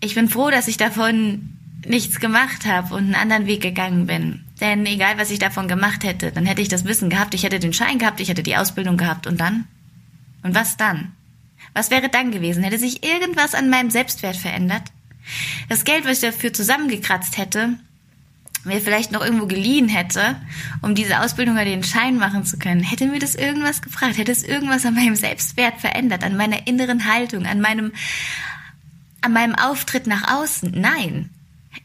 ich 0.00 0.14
bin 0.14 0.28
froh, 0.28 0.50
dass 0.50 0.68
ich 0.68 0.76
davon 0.76 1.58
nichts 1.86 2.20
gemacht 2.20 2.66
habe 2.66 2.94
und 2.94 3.04
einen 3.04 3.14
anderen 3.14 3.46
Weg 3.46 3.60
gegangen 3.60 4.06
bin. 4.06 4.44
Denn 4.60 4.86
egal, 4.86 5.18
was 5.18 5.30
ich 5.30 5.38
davon 5.38 5.68
gemacht 5.68 6.04
hätte, 6.04 6.32
dann 6.32 6.46
hätte 6.46 6.62
ich 6.62 6.68
das 6.68 6.84
Wissen 6.84 7.10
gehabt, 7.10 7.34
ich 7.34 7.42
hätte 7.42 7.58
den 7.58 7.72
Schein 7.72 7.98
gehabt, 7.98 8.20
ich 8.20 8.28
hätte 8.28 8.42
die 8.42 8.56
Ausbildung 8.56 8.96
gehabt 8.96 9.26
und 9.26 9.40
dann? 9.40 9.66
Und 10.42 10.54
was 10.54 10.76
dann? 10.76 11.12
Was 11.74 11.90
wäre 11.90 12.08
dann 12.08 12.30
gewesen? 12.30 12.62
Hätte 12.62 12.78
sich 12.78 13.04
irgendwas 13.04 13.54
an 13.54 13.70
meinem 13.70 13.90
Selbstwert 13.90 14.36
verändert? 14.36 14.82
Das 15.68 15.84
Geld, 15.84 16.04
was 16.04 16.22
ich 16.22 16.30
dafür 16.30 16.52
zusammengekratzt 16.52 17.38
hätte, 17.38 17.78
mir 18.64 18.80
vielleicht 18.80 19.12
noch 19.12 19.24
irgendwo 19.24 19.46
geliehen 19.46 19.88
hätte, 19.88 20.36
um 20.82 20.94
diese 20.94 21.20
Ausbildung 21.20 21.56
oder 21.56 21.64
den 21.64 21.82
Schein 21.82 22.16
machen 22.16 22.44
zu 22.44 22.58
können, 22.58 22.82
hätte 22.82 23.06
mir 23.06 23.18
das 23.18 23.34
irgendwas 23.34 23.82
gefragt, 23.82 24.18
hätte 24.18 24.32
es 24.32 24.42
irgendwas 24.42 24.86
an 24.86 24.94
meinem 24.94 25.16
Selbstwert 25.16 25.80
verändert, 25.80 26.24
an 26.24 26.36
meiner 26.36 26.66
inneren 26.66 27.06
Haltung, 27.12 27.46
an 27.46 27.60
meinem 27.60 27.92
an 29.20 29.32
meinem 29.32 29.54
Auftritt 29.54 30.08
nach 30.08 30.36
außen. 30.36 30.72
Nein. 30.74 31.30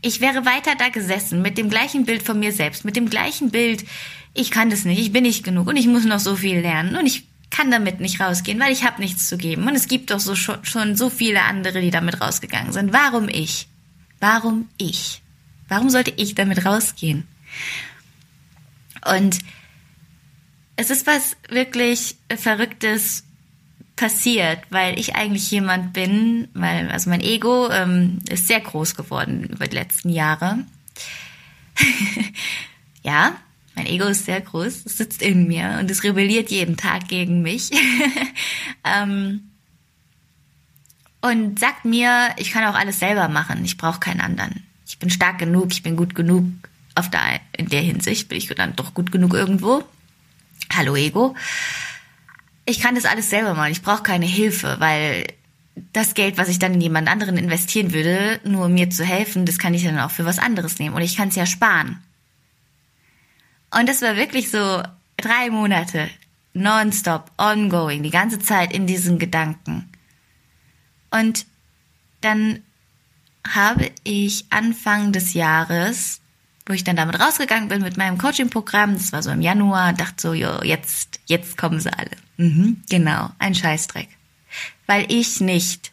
Ich 0.01 0.21
wäre 0.21 0.45
weiter 0.45 0.73
da 0.77 0.89
gesessen 0.89 1.41
mit 1.41 1.57
dem 1.57 1.69
gleichen 1.69 2.05
Bild 2.05 2.23
von 2.23 2.39
mir 2.39 2.51
selbst, 2.51 2.83
mit 2.83 2.95
dem 2.95 3.09
gleichen 3.09 3.51
Bild, 3.51 3.85
ich 4.33 4.51
kann 4.51 4.69
das 4.69 4.85
nicht, 4.85 4.99
ich 4.99 5.11
bin 5.11 5.23
nicht 5.23 5.43
genug 5.43 5.67
und 5.67 5.77
ich 5.77 5.87
muss 5.87 6.05
noch 6.05 6.19
so 6.19 6.35
viel 6.35 6.59
lernen 6.59 6.95
und 6.95 7.05
ich 7.05 7.25
kann 7.49 7.71
damit 7.71 7.99
nicht 7.99 8.19
rausgehen, 8.19 8.59
weil 8.59 8.73
ich 8.73 8.83
habe 8.83 9.01
nichts 9.01 9.27
zu 9.27 9.37
geben. 9.37 9.67
Und 9.67 9.75
es 9.75 9.87
gibt 9.87 10.11
doch 10.11 10.19
so 10.19 10.35
schon, 10.35 10.63
schon 10.63 10.95
so 10.95 11.09
viele 11.09 11.41
andere, 11.43 11.81
die 11.81 11.91
damit 11.91 12.21
rausgegangen 12.21 12.73
sind. 12.73 12.93
Warum 12.93 13.29
ich? 13.29 13.67
Warum 14.19 14.67
ich? 14.77 15.21
Warum 15.67 15.89
sollte 15.89 16.13
ich 16.15 16.35
damit 16.35 16.65
rausgehen? 16.65 17.27
Und 19.05 19.39
es 20.75 20.89
ist 20.89 21.07
was 21.07 21.35
wirklich 21.49 22.15
Verrücktes 22.35 23.23
passiert, 23.95 24.59
weil 24.69 24.97
ich 24.99 25.15
eigentlich 25.15 25.49
jemand 25.51 25.91
bin, 25.91 26.47
weil 26.53 26.89
also 26.89 27.09
mein 27.09 27.21
Ego 27.21 27.69
ähm, 27.71 28.19
ist 28.29 28.47
sehr 28.47 28.61
groß 28.61 28.95
geworden 28.95 29.45
über 29.45 29.67
die 29.67 29.75
letzten 29.75 30.09
Jahre. 30.09 30.59
ja, 33.03 33.35
mein 33.75 33.87
Ego 33.87 34.05
ist 34.05 34.25
sehr 34.25 34.39
groß, 34.39 34.85
es 34.85 34.97
sitzt 34.97 35.21
in 35.21 35.47
mir 35.47 35.77
und 35.79 35.89
es 35.89 36.03
rebelliert 36.03 36.51
jeden 36.51 36.77
Tag 36.77 37.07
gegen 37.07 37.41
mich. 37.41 37.71
ähm, 38.83 39.51
und 41.21 41.59
sagt 41.59 41.83
mir, 41.83 42.29
ich 42.37 42.51
kann 42.51 42.65
auch 42.65 42.75
alles 42.75 42.99
selber 42.99 43.27
machen, 43.27 43.65
ich 43.65 43.77
brauche 43.77 43.99
keinen 43.99 44.21
anderen. 44.21 44.66
Ich 44.87 44.97
bin 44.97 45.09
stark 45.09 45.37
genug, 45.37 45.71
ich 45.71 45.83
bin 45.83 45.95
gut 45.95 46.15
genug. 46.15 46.45
Auf 46.95 47.11
der, 47.11 47.41
in 47.55 47.67
der 47.67 47.81
Hinsicht 47.81 48.29
bin 48.29 48.37
ich 48.37 48.47
dann 48.47 48.75
doch 48.75 48.93
gut 48.93 49.11
genug 49.11 49.33
irgendwo. 49.33 49.83
Hallo 50.73 50.95
Ego 50.95 51.35
ich 52.67 52.81
kann 52.81 52.95
das 52.95 53.05
alles 53.05 53.29
selber 53.29 53.55
machen. 53.55 53.71
Ich 53.71 53.81
brauche 53.81 54.03
keine 54.03 54.25
Hilfe, 54.25 54.75
weil 54.79 55.25
das 55.93 56.13
Geld, 56.13 56.37
was 56.37 56.49
ich 56.49 56.59
dann 56.59 56.73
in 56.73 56.81
jemand 56.81 57.07
anderen 57.07 57.37
investieren 57.37 57.93
würde, 57.93 58.41
nur 58.43 58.67
mir 58.67 58.89
zu 58.89 59.05
helfen, 59.05 59.45
das 59.45 59.57
kann 59.57 59.73
ich 59.73 59.83
dann 59.83 59.97
auch 59.99 60.11
für 60.11 60.25
was 60.25 60.37
anderes 60.37 60.77
nehmen. 60.77 60.95
Und 60.95 61.01
ich 61.01 61.15
kann 61.15 61.29
es 61.29 61.35
ja 61.35 61.45
sparen. 61.45 62.03
Und 63.71 63.87
das 63.87 64.01
war 64.01 64.17
wirklich 64.17 64.51
so 64.51 64.83
drei 65.15 65.49
Monate 65.49 66.09
nonstop, 66.53 67.31
ongoing, 67.37 68.03
die 68.03 68.09
ganze 68.09 68.39
Zeit 68.39 68.73
in 68.73 68.85
diesen 68.85 69.17
Gedanken. 69.17 69.89
Und 71.09 71.45
dann 72.21 72.63
habe 73.55 73.91
ich 74.03 74.45
Anfang 74.49 75.11
des 75.11 75.33
Jahres 75.33 76.21
wo 76.67 76.73
ich 76.73 76.83
dann 76.83 76.95
damit 76.95 77.19
rausgegangen 77.19 77.69
bin 77.69 77.81
mit 77.81 77.97
meinem 77.97 78.17
Coaching-Programm. 78.17 78.93
Das 78.93 79.13
war 79.13 79.23
so 79.23 79.31
im 79.31 79.41
Januar. 79.41 79.93
Dachte 79.93 80.21
so, 80.21 80.33
jo, 80.33 80.61
jetzt, 80.63 81.19
jetzt 81.25 81.57
kommen 81.57 81.79
sie 81.79 81.91
alle. 81.91 82.11
Mhm, 82.37 82.81
genau, 82.89 83.29
ein 83.39 83.55
Scheißdreck. 83.55 84.09
Weil 84.85 85.11
ich 85.11 85.39
nicht 85.39 85.91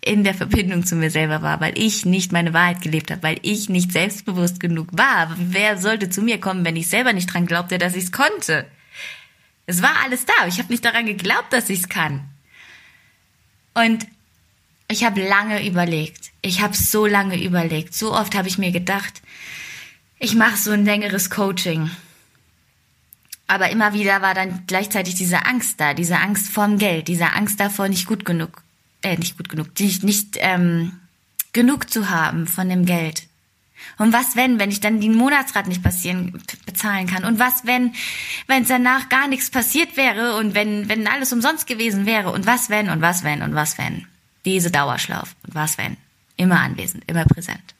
in 0.00 0.22
der 0.22 0.34
Verbindung 0.34 0.84
zu 0.84 0.96
mir 0.96 1.10
selber 1.10 1.40
war, 1.40 1.60
weil 1.60 1.78
ich 1.78 2.04
nicht 2.04 2.32
meine 2.32 2.52
Wahrheit 2.52 2.82
gelebt 2.82 3.10
habe, 3.10 3.22
weil 3.22 3.38
ich 3.40 3.70
nicht 3.70 3.92
selbstbewusst 3.92 4.60
genug 4.60 4.88
war. 4.92 5.34
Wer 5.38 5.78
sollte 5.78 6.10
zu 6.10 6.20
mir 6.20 6.38
kommen, 6.38 6.64
wenn 6.64 6.76
ich 6.76 6.88
selber 6.88 7.14
nicht 7.14 7.32
dran 7.32 7.46
glaubte, 7.46 7.78
dass 7.78 7.96
ich 7.96 8.04
es 8.04 8.12
konnte? 8.12 8.66
Es 9.64 9.80
war 9.80 10.02
alles 10.04 10.26
da. 10.26 10.46
Ich 10.46 10.58
habe 10.58 10.70
nicht 10.70 10.84
daran 10.84 11.06
geglaubt, 11.06 11.50
dass 11.52 11.70
ich 11.70 11.80
es 11.80 11.88
kann. 11.88 12.28
Und 13.72 14.06
Ich 14.88 15.04
habe 15.04 15.26
lange 15.26 15.66
überlegt. 15.66 16.30
Ich 16.42 16.60
habe 16.60 16.76
so 16.76 17.06
lange 17.06 17.42
überlegt. 17.42 17.94
So 17.94 18.14
oft 18.14 18.34
habe 18.34 18.48
ich 18.48 18.58
mir 18.58 18.70
gedacht, 18.70 19.22
ich 20.18 20.34
mache 20.34 20.56
so 20.56 20.72
ein 20.72 20.84
längeres 20.84 21.30
Coaching. 21.30 21.90
Aber 23.46 23.70
immer 23.70 23.92
wieder 23.92 24.22
war 24.22 24.34
dann 24.34 24.64
gleichzeitig 24.66 25.14
diese 25.14 25.44
Angst 25.46 25.80
da, 25.80 25.94
diese 25.94 26.18
Angst 26.18 26.50
vorm 26.50 26.78
Geld, 26.78 27.08
diese 27.08 27.32
Angst 27.32 27.60
davor, 27.60 27.88
nicht 27.88 28.06
gut 28.06 28.24
genug, 28.24 28.62
äh, 29.02 29.16
nicht 29.16 29.36
gut 29.36 29.48
genug, 29.48 29.78
nicht, 29.78 30.02
nicht 30.02 30.36
ähm, 30.40 30.98
genug 31.52 31.90
zu 31.90 32.08
haben 32.08 32.46
von 32.46 32.68
dem 32.68 32.86
Geld. 32.86 33.24
Und 33.98 34.12
was 34.12 34.34
wenn, 34.34 34.58
wenn 34.58 34.70
ich 34.70 34.80
dann 34.80 35.00
den 35.00 35.14
Monatsrat 35.14 35.66
nicht 35.66 35.82
passieren, 35.82 36.42
bezahlen 36.64 37.06
kann? 37.06 37.24
Und 37.24 37.38
was 37.38 37.66
wenn, 37.66 37.92
wenn 38.46 38.62
es 38.62 38.68
danach 38.68 39.10
gar 39.10 39.28
nichts 39.28 39.50
passiert 39.50 39.96
wäre 39.96 40.36
und 40.36 40.54
wenn, 40.54 40.88
wenn 40.88 41.06
alles 41.06 41.32
umsonst 41.32 41.66
gewesen 41.66 42.06
wäre? 42.06 42.32
Und 42.32 42.46
was 42.46 42.70
wenn, 42.70 42.88
und 42.88 43.02
was 43.02 43.24
wenn, 43.24 43.42
und 43.42 43.54
was 43.54 43.76
wenn? 43.76 44.06
Diese 44.44 44.70
Dauerschlauf. 44.70 45.34
Und 45.46 45.54
was 45.54 45.78
wenn? 45.78 45.96
Immer 46.36 46.60
anwesend, 46.60 47.04
immer 47.06 47.24
präsent. 47.24 47.74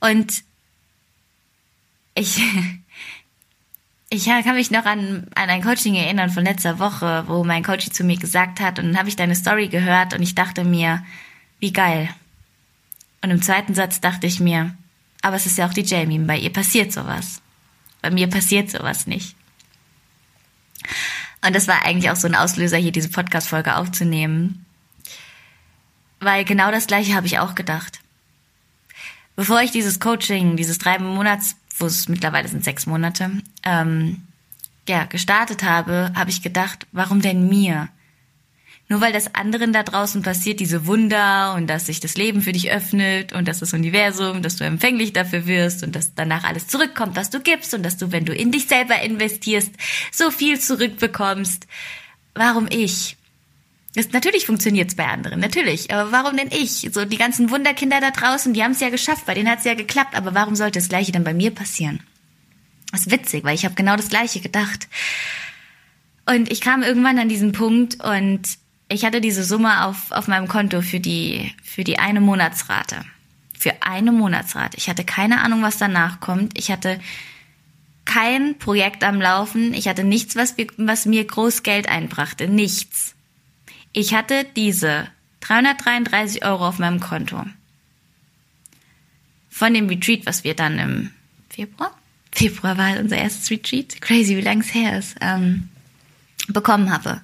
Und 0.00 0.42
ich, 2.14 2.40
ich 4.10 4.24
kann 4.24 4.54
mich 4.54 4.70
noch 4.70 4.84
an, 4.84 5.28
an 5.34 5.50
ein 5.50 5.62
Coaching 5.62 5.94
erinnern 5.94 6.30
von 6.30 6.44
letzter 6.44 6.78
Woche, 6.78 7.24
wo 7.28 7.44
mein 7.44 7.62
Coach 7.62 7.90
zu 7.90 8.04
mir 8.04 8.16
gesagt 8.16 8.60
hat, 8.60 8.78
und 8.78 8.86
dann 8.88 8.98
habe 8.98 9.08
ich 9.08 9.16
deine 9.16 9.36
Story 9.36 9.68
gehört 9.68 10.14
und 10.14 10.22
ich 10.22 10.34
dachte 10.34 10.64
mir, 10.64 11.04
wie 11.60 11.72
geil. 11.72 12.08
Und 13.22 13.30
im 13.30 13.42
zweiten 13.42 13.74
Satz 13.74 14.00
dachte 14.00 14.26
ich 14.26 14.40
mir, 14.40 14.74
aber 15.22 15.36
es 15.36 15.46
ist 15.46 15.56
ja 15.56 15.66
auch 15.68 15.72
die 15.72 15.84
Jamie, 15.84 16.18
bei 16.18 16.36
ihr 16.36 16.52
passiert 16.52 16.92
sowas. 16.92 17.40
Bei 18.00 18.10
mir 18.10 18.28
passiert 18.28 18.68
sowas 18.70 19.06
nicht. 19.06 19.36
Und 21.46 21.54
das 21.54 21.68
war 21.68 21.84
eigentlich 21.84 22.10
auch 22.10 22.16
so 22.16 22.26
ein 22.26 22.34
Auslöser, 22.34 22.76
hier 22.76 22.92
diese 22.92 23.08
Podcast-Folge 23.08 23.76
aufzunehmen. 23.76 24.61
Weil 26.22 26.44
genau 26.44 26.70
das 26.70 26.86
gleiche 26.86 27.14
habe 27.14 27.26
ich 27.26 27.40
auch 27.40 27.56
gedacht. 27.56 27.98
Bevor 29.34 29.60
ich 29.60 29.72
dieses 29.72 29.98
Coaching, 29.98 30.56
dieses 30.56 30.78
drei 30.78 30.98
Monats, 31.00 31.56
wo 31.78 31.86
es 31.86 32.08
mittlerweile 32.08 32.46
sind 32.46 32.62
sechs 32.62 32.86
Monate, 32.86 33.30
ähm, 33.64 34.22
ja, 34.88 35.04
gestartet 35.04 35.64
habe, 35.64 36.12
habe 36.14 36.30
ich 36.30 36.40
gedacht, 36.40 36.86
warum 36.92 37.22
denn 37.22 37.48
mir? 37.48 37.88
Nur 38.88 39.00
weil 39.00 39.12
das 39.12 39.34
anderen 39.34 39.72
da 39.72 39.82
draußen 39.82 40.22
passiert, 40.22 40.60
diese 40.60 40.86
Wunder 40.86 41.54
und 41.54 41.66
dass 41.66 41.86
sich 41.86 41.98
das 41.98 42.16
Leben 42.16 42.40
für 42.40 42.52
dich 42.52 42.70
öffnet 42.70 43.32
und 43.32 43.48
dass 43.48 43.58
das 43.58 43.72
Universum, 43.72 44.42
dass 44.42 44.56
du 44.56 44.64
empfänglich 44.64 45.12
dafür 45.12 45.46
wirst 45.46 45.82
und 45.82 45.96
dass 45.96 46.14
danach 46.14 46.44
alles 46.44 46.68
zurückkommt, 46.68 47.16
was 47.16 47.30
du 47.30 47.40
gibst 47.40 47.74
und 47.74 47.82
dass 47.82 47.96
du, 47.96 48.12
wenn 48.12 48.26
du 48.26 48.32
in 48.32 48.52
dich 48.52 48.68
selber 48.68 49.00
investierst, 49.00 49.72
so 50.12 50.30
viel 50.30 50.60
zurückbekommst. 50.60 51.66
Warum 52.34 52.68
ich? 52.70 53.16
Das, 53.94 54.10
natürlich 54.12 54.46
funktioniert's 54.46 54.94
bei 54.94 55.06
anderen, 55.06 55.40
natürlich. 55.40 55.92
Aber 55.92 56.12
warum 56.12 56.36
denn 56.36 56.48
ich? 56.50 56.88
So 56.92 57.04
die 57.04 57.18
ganzen 57.18 57.50
Wunderkinder 57.50 58.00
da 58.00 58.10
draußen, 58.10 58.54
die 58.54 58.62
haben 58.62 58.72
es 58.72 58.80
ja 58.80 58.88
geschafft, 58.88 59.26
bei 59.26 59.34
denen 59.34 59.50
hat's 59.50 59.64
ja 59.64 59.74
geklappt. 59.74 60.14
Aber 60.14 60.34
warum 60.34 60.56
sollte 60.56 60.78
das 60.78 60.88
Gleiche 60.88 61.12
dann 61.12 61.24
bei 61.24 61.34
mir 61.34 61.50
passieren? 61.50 62.00
Das 62.90 63.02
ist 63.02 63.10
witzig, 63.10 63.44
weil 63.44 63.54
ich 63.54 63.64
habe 63.64 63.74
genau 63.74 63.96
das 63.96 64.08
Gleiche 64.08 64.40
gedacht. 64.40 64.88
Und 66.24 66.50
ich 66.50 66.60
kam 66.60 66.82
irgendwann 66.82 67.18
an 67.18 67.28
diesen 67.28 67.52
Punkt 67.52 68.02
und 68.02 68.42
ich 68.88 69.04
hatte 69.04 69.20
diese 69.20 69.44
Summe 69.44 69.86
auf, 69.86 70.10
auf 70.10 70.28
meinem 70.28 70.48
Konto 70.48 70.82
für 70.82 71.00
die, 71.00 71.52
für 71.62 71.84
die 71.84 71.98
eine 71.98 72.20
Monatsrate. 72.20 73.04
Für 73.58 73.82
eine 73.82 74.12
Monatsrate. 74.12 74.76
Ich 74.76 74.88
hatte 74.88 75.04
keine 75.04 75.42
Ahnung, 75.42 75.62
was 75.62 75.78
danach 75.78 76.20
kommt. 76.20 76.58
Ich 76.58 76.70
hatte 76.70 77.00
kein 78.04 78.58
Projekt 78.58 79.04
am 79.04 79.20
Laufen. 79.20 79.74
Ich 79.74 79.88
hatte 79.88 80.04
nichts, 80.04 80.36
was, 80.36 80.54
was 80.76 81.06
mir 81.06 81.24
groß 81.24 81.62
Geld 81.62 81.88
einbrachte. 81.88 82.48
Nichts. 82.48 83.14
Ich 83.92 84.14
hatte 84.14 84.46
diese 84.56 85.08
333 85.40 86.44
Euro 86.44 86.68
auf 86.68 86.78
meinem 86.78 87.00
Konto. 87.00 87.44
Von 89.50 89.74
dem 89.74 89.88
Retreat, 89.88 90.24
was 90.24 90.44
wir 90.44 90.54
dann 90.54 90.78
im 90.78 91.10
Februar? 91.50 91.96
Februar 92.30 92.78
war 92.78 92.98
unser 92.98 93.18
erstes 93.18 93.50
Retreat. 93.50 94.00
Crazy, 94.00 94.36
wie 94.36 94.40
lange 94.40 94.62
es 94.62 94.72
her 94.72 94.98
ist. 94.98 95.16
Ähm, 95.20 95.68
bekommen 96.48 96.90
habe. 96.90 97.20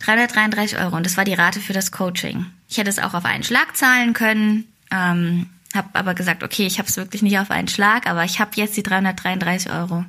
333 0.00 0.78
Euro 0.78 0.96
und 0.96 1.04
das 1.04 1.16
war 1.16 1.24
die 1.24 1.34
Rate 1.34 1.60
für 1.60 1.72
das 1.72 1.92
Coaching. 1.92 2.46
Ich 2.68 2.78
hätte 2.78 2.90
es 2.90 2.98
auch 2.98 3.14
auf 3.14 3.24
einen 3.24 3.42
Schlag 3.42 3.76
zahlen 3.76 4.12
können, 4.12 4.64
ähm, 4.90 5.46
habe 5.74 5.88
aber 5.92 6.14
gesagt, 6.14 6.42
okay, 6.42 6.66
ich 6.66 6.78
habe 6.78 6.88
es 6.88 6.96
wirklich 6.96 7.22
nicht 7.22 7.38
auf 7.38 7.50
einen 7.50 7.68
Schlag, 7.68 8.06
aber 8.06 8.24
ich 8.24 8.40
habe 8.40 8.52
jetzt 8.54 8.76
die 8.76 8.82
333 8.82 9.70
Euro. 9.70 10.04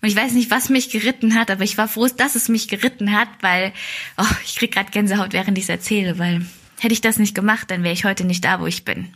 Und 0.00 0.08
ich 0.08 0.16
weiß 0.16 0.32
nicht, 0.32 0.50
was 0.50 0.68
mich 0.68 0.90
geritten 0.90 1.34
hat, 1.34 1.50
aber 1.50 1.64
ich 1.64 1.78
war 1.78 1.88
froh, 1.88 2.06
dass 2.08 2.34
es 2.34 2.48
mich 2.48 2.68
geritten 2.68 3.12
hat, 3.12 3.28
weil 3.40 3.72
oh, 4.16 4.24
ich 4.44 4.56
krieg 4.56 4.72
gerade 4.72 4.90
Gänsehaut, 4.90 5.32
während 5.32 5.58
ich 5.58 5.64
es 5.64 5.70
erzähle, 5.70 6.18
weil 6.18 6.46
hätte 6.78 6.94
ich 6.94 7.00
das 7.00 7.18
nicht 7.18 7.34
gemacht, 7.34 7.70
dann 7.70 7.82
wäre 7.82 7.94
ich 7.94 8.04
heute 8.04 8.24
nicht 8.24 8.44
da, 8.44 8.60
wo 8.60 8.66
ich 8.66 8.84
bin. 8.84 9.14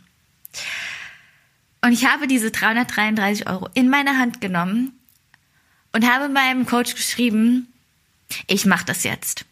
Und 1.81 1.93
ich 1.93 2.05
habe 2.05 2.27
diese 2.27 2.51
333 2.51 3.47
Euro 3.47 3.69
in 3.73 3.89
meine 3.89 4.17
Hand 4.17 4.41
genommen 4.41 4.93
und 5.93 6.09
habe 6.09 6.29
meinem 6.29 6.65
Coach 6.65 6.95
geschrieben, 6.95 7.67
ich 8.47 8.65
mache 8.65 8.85
das 8.85 9.03
jetzt 9.03 9.45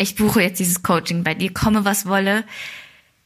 ich 0.00 0.14
buche 0.14 0.40
jetzt 0.40 0.58
dieses 0.58 0.82
Coaching 0.82 1.22
bei 1.24 1.34
dir, 1.34 1.52
komme 1.52 1.84
was 1.84 2.06
wolle. 2.06 2.44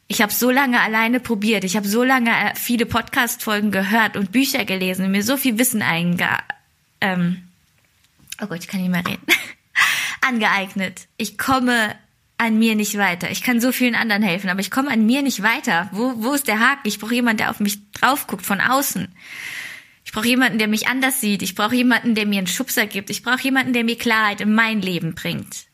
Ich 0.08 0.20
habe 0.20 0.32
so 0.32 0.50
lange 0.50 0.80
alleine 0.80 1.20
probiert, 1.20 1.64
ich 1.64 1.76
habe 1.76 1.86
so 1.86 2.02
lange 2.02 2.30
äh, 2.30 2.54
viele 2.56 2.84
Podcast-Folgen 2.84 3.70
gehört 3.70 4.16
und 4.16 4.32
Bücher 4.32 4.64
gelesen 4.64 5.06
und 5.06 5.12
mir 5.12 5.22
so 5.22 5.36
viel 5.36 5.58
Wissen 5.58 5.82
einge... 5.82 6.28
Ähm, 7.04 7.48
oh 8.40 8.46
Gott, 8.46 8.60
ich 8.60 8.68
kann 8.68 8.80
nicht 8.80 8.90
mehr 8.90 9.06
reden. 9.06 9.26
angeeignet. 10.22 11.06
Ich 11.18 11.36
komme 11.36 11.94
an 12.38 12.58
mir 12.58 12.74
nicht 12.74 12.96
weiter. 12.96 13.30
Ich 13.30 13.42
kann 13.42 13.60
so 13.60 13.72
vielen 13.72 13.94
anderen 13.94 14.22
helfen, 14.22 14.48
aber 14.48 14.60
ich 14.60 14.70
komme 14.70 14.90
an 14.90 15.04
mir 15.04 15.22
nicht 15.22 15.42
weiter. 15.42 15.88
Wo, 15.92 16.14
wo 16.16 16.32
ist 16.32 16.48
der 16.48 16.60
Haken? 16.60 16.88
Ich 16.88 16.98
brauche 16.98 17.14
jemanden, 17.14 17.38
der 17.38 17.50
auf 17.50 17.60
mich 17.60 17.90
drauf 17.92 18.26
guckt 18.26 18.44
von 18.44 18.60
außen. 18.60 19.14
Ich 20.04 20.12
brauche 20.12 20.26
jemanden, 20.26 20.58
der 20.58 20.68
mich 20.68 20.88
anders 20.88 21.20
sieht. 21.20 21.42
Ich 21.42 21.54
brauche 21.54 21.74
jemanden, 21.74 22.14
der 22.14 22.26
mir 22.26 22.38
einen 22.38 22.46
Schubser 22.46 22.86
gibt. 22.86 23.10
Ich 23.10 23.22
brauche 23.22 23.42
jemanden, 23.42 23.72
der 23.72 23.84
mir 23.84 23.96
Klarheit 23.96 24.40
in 24.40 24.54
mein 24.54 24.80
Leben 24.80 25.14
bringt. 25.14 25.66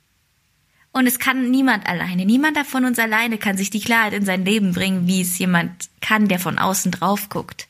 Und 0.93 1.07
es 1.07 1.21
kann 1.21 1.51
niemand 1.51 1.87
alleine. 1.87 2.27
Niemand 2.27 2.59
von 2.67 2.85
uns 2.85 2.99
alleine 2.99 3.39
kann 3.39 3.57
sich 3.57 3.71
die 3.71 3.81
Klarheit 3.81 4.13
in 4.13 4.25
sein 4.25 4.45
Leben 4.45 4.73
bringen, 4.73 5.07
wie 5.07 5.21
es 5.21 5.39
jemand 5.39 5.89
kann, 6.01 6.27
der 6.27 6.41
von 6.41 6.59
außen 6.59 6.91
drauf 6.91 7.29
guckt. 7.29 7.69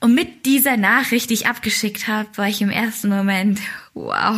Und 0.00 0.14
mit 0.14 0.44
dieser 0.44 0.76
Nachricht, 0.76 1.30
die 1.30 1.34
ich 1.34 1.46
abgeschickt 1.46 2.08
habe, 2.08 2.28
war 2.36 2.48
ich 2.48 2.60
im 2.60 2.70
ersten 2.70 3.08
Moment, 3.08 3.60
wow, 3.94 4.36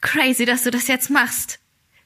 crazy, 0.00 0.44
dass 0.44 0.62
du 0.62 0.70
das 0.70 0.88
jetzt 0.88 1.10
machst. 1.10 1.58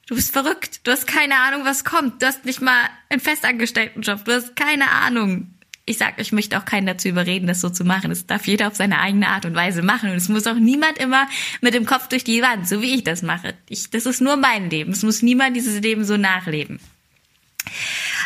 Du 0.07 0.14
bist 0.17 0.33
verrückt. 0.33 0.81
Du 0.87 0.91
hast 0.91 1.07
keine 1.07 1.37
Ahnung, 1.37 1.64
was 1.64 1.85
kommt. 1.85 2.21
Du 2.21 2.26
hast 2.26 2.45
nicht 2.45 2.61
mal 2.61 2.91
einen 3.09 3.21
Festangestelltenjob. 3.21 4.25
Du 4.25 4.33
hast 4.33 4.55
keine 4.55 4.91
Ahnung 4.91 5.55
ich 5.87 5.99
sag, 5.99 6.19
ich 6.19 6.33
möchte 6.33 6.57
auch 6.59 6.64
keinen 6.64 6.87
dazu 6.87 7.09
überreden, 7.09 7.47
das 7.47 7.61
so 7.61 7.69
zu 7.69 7.85
machen. 7.85 8.09
Das 8.09 8.26
darf 8.26 8.47
jeder 8.47 8.69
auf 8.69 8.76
seine 8.76 9.00
eigene 9.00 9.29
Art 9.29 9.45
und 9.45 9.55
Weise 9.55 9.83
machen. 9.83 10.11
Und 10.11 10.17
es 10.17 10.29
muss 10.29 10.47
auch 10.47 10.55
niemand 10.55 10.99
immer 10.99 11.29
mit 11.61 11.75
dem 11.75 11.85
Kopf 11.85 12.09
durch 12.09 12.25
die 12.25 12.41
Wand, 12.41 12.67
so 12.67 12.81
wie 12.81 12.95
ich 12.95 13.05
das 13.05 13.23
mache. 13.23 13.55
Ich, 13.69 13.91
das 13.91 14.07
ist 14.07 14.23
nur 14.23 14.37
mein 14.37 14.71
Leben. 14.71 14.93
Es 14.93 15.03
muss 15.03 15.21
niemand 15.21 15.57
dieses 15.57 15.81
Leben 15.81 16.05
so 16.05 16.17
nachleben. 16.17 16.81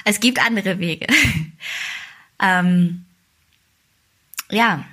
Es 0.05 0.21
gibt 0.21 0.45
andere 0.45 0.79
Wege. 0.79 1.07
ähm, 2.43 3.05
ja. 4.51 4.85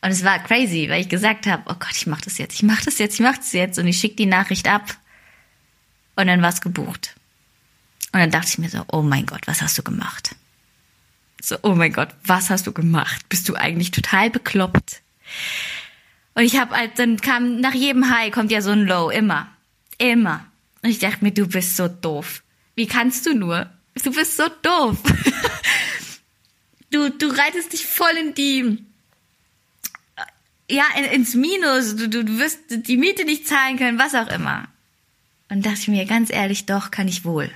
Und 0.00 0.10
es 0.10 0.24
war 0.24 0.38
crazy, 0.38 0.88
weil 0.88 1.00
ich 1.00 1.08
gesagt 1.08 1.46
habe, 1.46 1.64
oh 1.66 1.74
Gott, 1.74 1.96
ich 1.96 2.06
mach 2.06 2.20
das 2.20 2.38
jetzt, 2.38 2.54
ich 2.54 2.62
mach 2.62 2.82
das 2.82 2.98
jetzt, 2.98 3.14
ich 3.14 3.20
mach 3.20 3.36
das 3.36 3.52
jetzt. 3.52 3.78
Und 3.78 3.86
ich 3.86 3.98
schicke 3.98 4.16
die 4.16 4.26
Nachricht 4.26 4.68
ab. 4.68 4.96
Und 6.16 6.26
dann 6.26 6.42
war 6.42 6.50
es 6.50 6.60
gebucht. 6.60 7.14
Und 8.12 8.20
dann 8.20 8.30
dachte 8.30 8.48
ich 8.48 8.58
mir 8.58 8.68
so, 8.68 8.84
oh 8.90 9.02
mein 9.02 9.26
Gott, 9.26 9.46
was 9.46 9.60
hast 9.60 9.76
du 9.76 9.82
gemacht? 9.82 10.34
So, 11.40 11.56
oh 11.62 11.74
mein 11.74 11.92
Gott, 11.92 12.08
was 12.24 12.50
hast 12.50 12.66
du 12.66 12.72
gemacht? 12.72 13.28
Bist 13.28 13.48
du 13.48 13.54
eigentlich 13.54 13.90
total 13.90 14.30
bekloppt? 14.30 15.02
Und 16.34 16.44
ich 16.44 16.58
habe 16.58 16.76
halt, 16.76 16.98
dann 16.98 17.20
kam 17.20 17.60
nach 17.60 17.74
jedem 17.74 18.10
High 18.10 18.32
kommt 18.32 18.50
ja 18.50 18.62
so 18.62 18.70
ein 18.70 18.86
Low, 18.86 19.10
immer. 19.10 19.48
Immer. 19.98 20.46
Und 20.82 20.90
ich 20.90 21.00
dachte 21.00 21.24
mir, 21.24 21.32
du 21.32 21.46
bist 21.46 21.76
so 21.76 21.88
doof. 21.88 22.42
Wie 22.74 22.86
kannst 22.86 23.26
du 23.26 23.34
nur? 23.34 23.68
Du 24.04 24.12
bist 24.12 24.36
so 24.36 24.44
doof. 24.62 24.96
du, 26.90 27.10
du 27.10 27.28
reitest 27.28 27.72
dich 27.72 27.86
voll 27.86 28.16
in 28.20 28.34
die, 28.34 28.84
ja, 30.70 30.84
ins 31.12 31.34
Minus. 31.34 31.96
Du, 31.96 32.08
du, 32.08 32.24
du 32.24 32.38
wirst 32.38 32.58
die 32.68 32.96
Miete 32.96 33.24
nicht 33.24 33.46
zahlen 33.46 33.78
können, 33.78 33.98
was 33.98 34.14
auch 34.14 34.28
immer. 34.28 34.68
Und 35.48 35.64
dachte 35.64 35.80
ich 35.80 35.88
mir, 35.88 36.04
ganz 36.04 36.30
ehrlich, 36.30 36.66
doch, 36.66 36.90
kann 36.90 37.08
ich 37.08 37.24
wohl. 37.24 37.50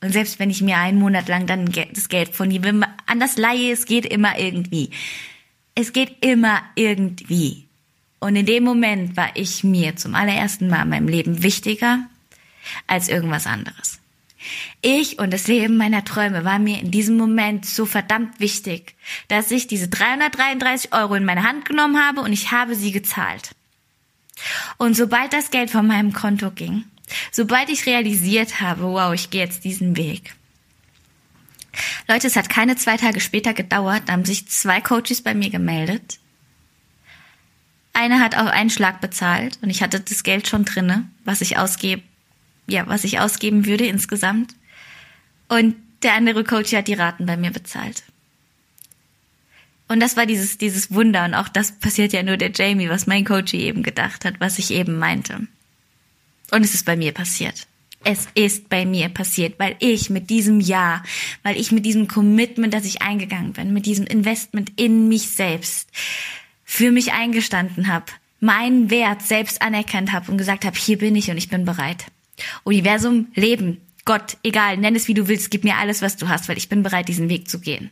Und 0.00 0.12
selbst 0.12 0.38
wenn 0.38 0.50
ich 0.50 0.62
mir 0.62 0.78
einen 0.78 0.98
Monat 0.98 1.28
lang 1.28 1.46
dann 1.46 1.72
das 1.94 2.08
Geld 2.08 2.34
von 2.34 2.50
ihm 2.50 2.84
anders 3.06 3.36
leihe, 3.36 3.72
es 3.72 3.86
geht 3.86 4.04
immer 4.06 4.38
irgendwie. 4.38 4.90
Es 5.74 5.92
geht 5.92 6.24
immer 6.24 6.62
irgendwie. 6.74 7.66
Und 8.18 8.36
in 8.36 8.46
dem 8.46 8.64
Moment 8.64 9.16
war 9.16 9.30
ich 9.34 9.62
mir 9.62 9.96
zum 9.96 10.14
allerersten 10.14 10.68
Mal 10.68 10.82
in 10.82 10.88
meinem 10.88 11.08
Leben 11.08 11.42
wichtiger 11.42 12.08
als 12.86 13.08
irgendwas 13.08 13.46
anderes. 13.46 13.98
Ich 14.82 15.18
und 15.18 15.32
das 15.32 15.48
Leben 15.48 15.76
meiner 15.76 16.04
Träume 16.04 16.44
war 16.44 16.58
mir 16.58 16.80
in 16.80 16.90
diesem 16.90 17.16
Moment 17.16 17.64
so 17.66 17.86
verdammt 17.86 18.38
wichtig, 18.38 18.94
dass 19.28 19.50
ich 19.50 19.66
diese 19.66 19.88
333 19.88 20.92
Euro 20.92 21.14
in 21.14 21.24
meine 21.24 21.42
Hand 21.42 21.64
genommen 21.64 21.98
habe 21.98 22.20
und 22.20 22.32
ich 22.32 22.52
habe 22.52 22.74
sie 22.74 22.92
gezahlt. 22.92 23.50
Und 24.76 24.94
sobald 24.94 25.32
das 25.32 25.50
Geld 25.50 25.70
von 25.70 25.86
meinem 25.86 26.12
Konto 26.12 26.50
ging, 26.50 26.84
Sobald 27.30 27.68
ich 27.68 27.86
realisiert 27.86 28.60
habe, 28.60 28.82
wow, 28.82 29.14
ich 29.14 29.30
gehe 29.30 29.42
jetzt 29.42 29.64
diesen 29.64 29.96
Weg. 29.96 30.34
Leute, 32.08 32.26
es 32.26 32.36
hat 32.36 32.48
keine 32.48 32.76
zwei 32.76 32.96
Tage 32.96 33.20
später 33.20 33.52
gedauert, 33.52 34.04
da 34.06 34.14
haben 34.14 34.24
sich 34.24 34.48
zwei 34.48 34.80
Coaches 34.80 35.22
bei 35.22 35.34
mir 35.34 35.50
gemeldet. 35.50 36.18
Eine 37.92 38.20
hat 38.20 38.36
auch 38.36 38.46
einen 38.46 38.70
Schlag 38.70 39.00
bezahlt 39.00 39.58
und 39.62 39.70
ich 39.70 39.82
hatte 39.82 40.00
das 40.00 40.22
Geld 40.22 40.48
schon 40.48 40.64
drinne, 40.64 41.08
was 41.24 41.40
ich 41.40 41.58
ausgebe, 41.58 42.02
ja, 42.66 42.86
was 42.86 43.04
ich 43.04 43.20
ausgeben 43.20 43.66
würde 43.66 43.86
insgesamt. 43.86 44.54
Und 45.48 45.76
der 46.02 46.14
andere 46.14 46.44
Coach 46.44 46.72
hat 46.72 46.88
die 46.88 46.94
Raten 46.94 47.26
bei 47.26 47.36
mir 47.36 47.50
bezahlt. 47.50 48.02
Und 49.88 50.00
das 50.00 50.16
war 50.16 50.26
dieses, 50.26 50.58
dieses 50.58 50.92
Wunder. 50.92 51.24
Und 51.24 51.34
auch 51.34 51.48
das 51.48 51.72
passiert 51.72 52.12
ja 52.12 52.22
nur 52.22 52.36
der 52.36 52.50
Jamie, 52.52 52.88
was 52.88 53.06
mein 53.06 53.24
Coach 53.24 53.54
eben 53.54 53.82
gedacht 53.82 54.24
hat, 54.24 54.40
was 54.40 54.58
ich 54.58 54.72
eben 54.72 54.98
meinte. 54.98 55.46
Und 56.50 56.64
es 56.64 56.74
ist 56.74 56.86
bei 56.86 56.96
mir 56.96 57.12
passiert. 57.12 57.66
Es 58.04 58.28
ist 58.34 58.68
bei 58.68 58.84
mir 58.84 59.08
passiert, 59.08 59.58
weil 59.58 59.74
ich 59.80 60.10
mit 60.10 60.30
diesem 60.30 60.60
Ja, 60.60 61.02
weil 61.42 61.56
ich 61.56 61.72
mit 61.72 61.84
diesem 61.84 62.06
Commitment, 62.06 62.72
das 62.72 62.84
ich 62.84 63.02
eingegangen 63.02 63.52
bin, 63.52 63.72
mit 63.72 63.86
diesem 63.86 64.06
Investment 64.06 64.72
in 64.76 65.08
mich 65.08 65.30
selbst, 65.30 65.88
für 66.64 66.92
mich 66.92 67.12
eingestanden 67.12 67.88
habe, 67.88 68.06
meinen 68.38 68.90
Wert 68.90 69.22
selbst 69.22 69.62
anerkannt 69.62 70.12
habe 70.12 70.30
und 70.30 70.38
gesagt 70.38 70.64
habe, 70.64 70.76
hier 70.76 70.98
bin 70.98 71.16
ich 71.16 71.30
und 71.30 71.36
ich 71.36 71.48
bin 71.48 71.64
bereit. 71.64 72.06
Universum, 72.64 73.28
Leben, 73.34 73.80
Gott, 74.04 74.36
egal, 74.42 74.76
nenn 74.76 74.94
es 74.94 75.08
wie 75.08 75.14
du 75.14 75.28
willst, 75.28 75.50
gib 75.50 75.64
mir 75.64 75.76
alles, 75.76 76.00
was 76.00 76.16
du 76.16 76.28
hast, 76.28 76.48
weil 76.48 76.58
ich 76.58 76.68
bin 76.68 76.82
bereit, 76.82 77.08
diesen 77.08 77.28
Weg 77.28 77.48
zu 77.48 77.60
gehen. 77.60 77.90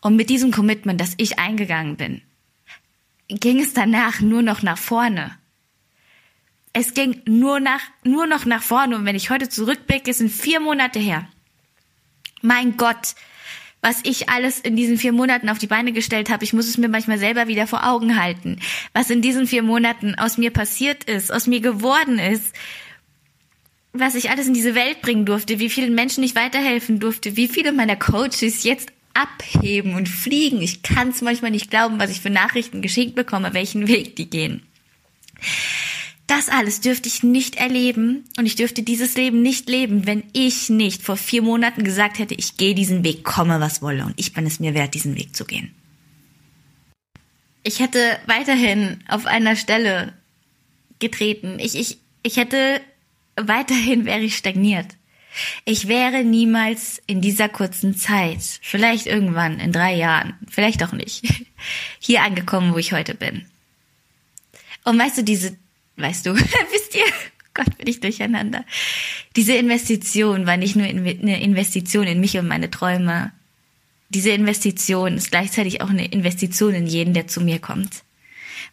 Und 0.00 0.16
mit 0.16 0.30
diesem 0.30 0.50
Commitment, 0.52 1.00
das 1.00 1.14
ich 1.18 1.38
eingegangen 1.38 1.96
bin, 1.96 2.22
ging 3.28 3.60
es 3.60 3.74
danach 3.74 4.20
nur 4.20 4.42
noch 4.42 4.62
nach 4.62 4.78
vorne. 4.78 5.36
Es 6.72 6.94
ging 6.94 7.22
nur 7.26 7.60
nach, 7.60 7.80
nur 8.04 8.26
noch 8.26 8.44
nach 8.44 8.62
vorne. 8.62 8.96
Und 8.96 9.04
wenn 9.04 9.16
ich 9.16 9.30
heute 9.30 9.48
zurückblicke, 9.48 10.12
sind 10.14 10.30
vier 10.30 10.60
Monate 10.60 10.98
her. 10.98 11.28
Mein 12.40 12.76
Gott, 12.76 13.14
was 13.80 14.00
ich 14.04 14.28
alles 14.28 14.60
in 14.60 14.76
diesen 14.76 14.98
vier 14.98 15.12
Monaten 15.12 15.48
auf 15.48 15.58
die 15.58 15.66
Beine 15.66 15.92
gestellt 15.92 16.30
habe. 16.30 16.44
Ich 16.44 16.52
muss 16.52 16.68
es 16.68 16.78
mir 16.78 16.88
manchmal 16.88 17.18
selber 17.18 17.48
wieder 17.48 17.66
vor 17.66 17.86
Augen 17.86 18.20
halten. 18.20 18.60
Was 18.92 19.10
in 19.10 19.22
diesen 19.22 19.46
vier 19.46 19.62
Monaten 19.62 20.14
aus 20.14 20.38
mir 20.38 20.52
passiert 20.52 21.04
ist, 21.04 21.32
aus 21.32 21.46
mir 21.46 21.60
geworden 21.60 22.18
ist. 22.18 22.54
Was 23.98 24.14
ich 24.14 24.30
alles 24.30 24.46
in 24.46 24.54
diese 24.54 24.74
Welt 24.74 25.02
bringen 25.02 25.26
durfte, 25.26 25.58
wie 25.58 25.68
vielen 25.68 25.94
Menschen 25.94 26.22
ich 26.22 26.34
weiterhelfen 26.34 27.00
durfte, 27.00 27.36
wie 27.36 27.48
viele 27.48 27.72
meiner 27.72 27.96
Coaches 27.96 28.62
jetzt 28.62 28.92
abheben 29.12 29.94
und 29.94 30.08
fliegen. 30.08 30.62
Ich 30.62 30.82
kann 30.82 31.08
es 31.08 31.22
manchmal 31.22 31.50
nicht 31.50 31.70
glauben, 31.70 31.98
was 31.98 32.10
ich 32.10 32.20
für 32.20 32.30
Nachrichten 32.30 32.82
geschickt 32.82 33.14
bekomme, 33.16 33.52
welchen 33.54 33.88
Weg 33.88 34.14
die 34.16 34.30
gehen. 34.30 34.62
Das 36.28 36.48
alles 36.48 36.80
dürfte 36.80 37.08
ich 37.08 37.22
nicht 37.22 37.56
erleben 37.56 38.24
und 38.36 38.46
ich 38.46 38.54
dürfte 38.54 38.82
dieses 38.82 39.16
Leben 39.16 39.40
nicht 39.40 39.68
leben, 39.68 40.06
wenn 40.06 40.24
ich 40.34 40.68
nicht 40.68 41.02
vor 41.02 41.16
vier 41.16 41.42
Monaten 41.42 41.84
gesagt 41.84 42.18
hätte, 42.18 42.34
ich 42.34 42.56
gehe 42.58 42.74
diesen 42.74 43.02
Weg, 43.02 43.24
komme 43.24 43.60
was 43.60 43.80
wolle 43.80 44.04
und 44.04 44.12
ich 44.16 44.34
bin 44.34 44.46
es 44.46 44.60
mir 44.60 44.74
wert, 44.74 44.94
diesen 44.94 45.16
Weg 45.16 45.34
zu 45.34 45.46
gehen. 45.46 45.74
Ich 47.62 47.80
hätte 47.80 48.18
weiterhin 48.26 49.02
auf 49.08 49.26
einer 49.26 49.56
Stelle 49.56 50.12
getreten. 50.98 51.58
Ich, 51.58 51.74
ich, 51.74 51.98
ich 52.22 52.36
hätte 52.36 52.80
weiterhin 53.46 54.04
wäre 54.04 54.20
ich 54.20 54.36
stagniert. 54.36 54.86
Ich 55.64 55.88
wäre 55.88 56.24
niemals 56.24 57.00
in 57.06 57.20
dieser 57.20 57.48
kurzen 57.48 57.96
Zeit, 57.96 58.40
vielleicht 58.62 59.06
irgendwann 59.06 59.60
in 59.60 59.72
drei 59.72 59.94
Jahren, 59.94 60.34
vielleicht 60.48 60.82
auch 60.82 60.92
nicht, 60.92 61.22
hier 61.98 62.22
angekommen, 62.22 62.72
wo 62.72 62.78
ich 62.78 62.92
heute 62.92 63.14
bin. 63.14 63.46
Und 64.84 64.98
weißt 64.98 65.18
du, 65.18 65.22
diese, 65.22 65.56
weißt 65.96 66.26
du, 66.26 66.34
wisst 66.72 66.94
ihr, 66.94 67.04
Gott, 67.54 67.76
bin 67.76 67.86
ich 67.86 68.00
durcheinander. 68.00 68.64
Diese 69.36 69.54
Investition 69.54 70.46
war 70.46 70.56
nicht 70.56 70.76
nur 70.76 70.86
eine 70.86 71.42
Investition 71.42 72.06
in 72.06 72.20
mich 72.20 72.36
und 72.38 72.48
meine 72.48 72.70
Träume. 72.70 73.32
Diese 74.08 74.30
Investition 74.30 75.16
ist 75.16 75.30
gleichzeitig 75.30 75.82
auch 75.82 75.90
eine 75.90 76.06
Investition 76.06 76.74
in 76.74 76.86
jeden, 76.86 77.14
der 77.14 77.26
zu 77.26 77.40
mir 77.40 77.58
kommt 77.58 78.02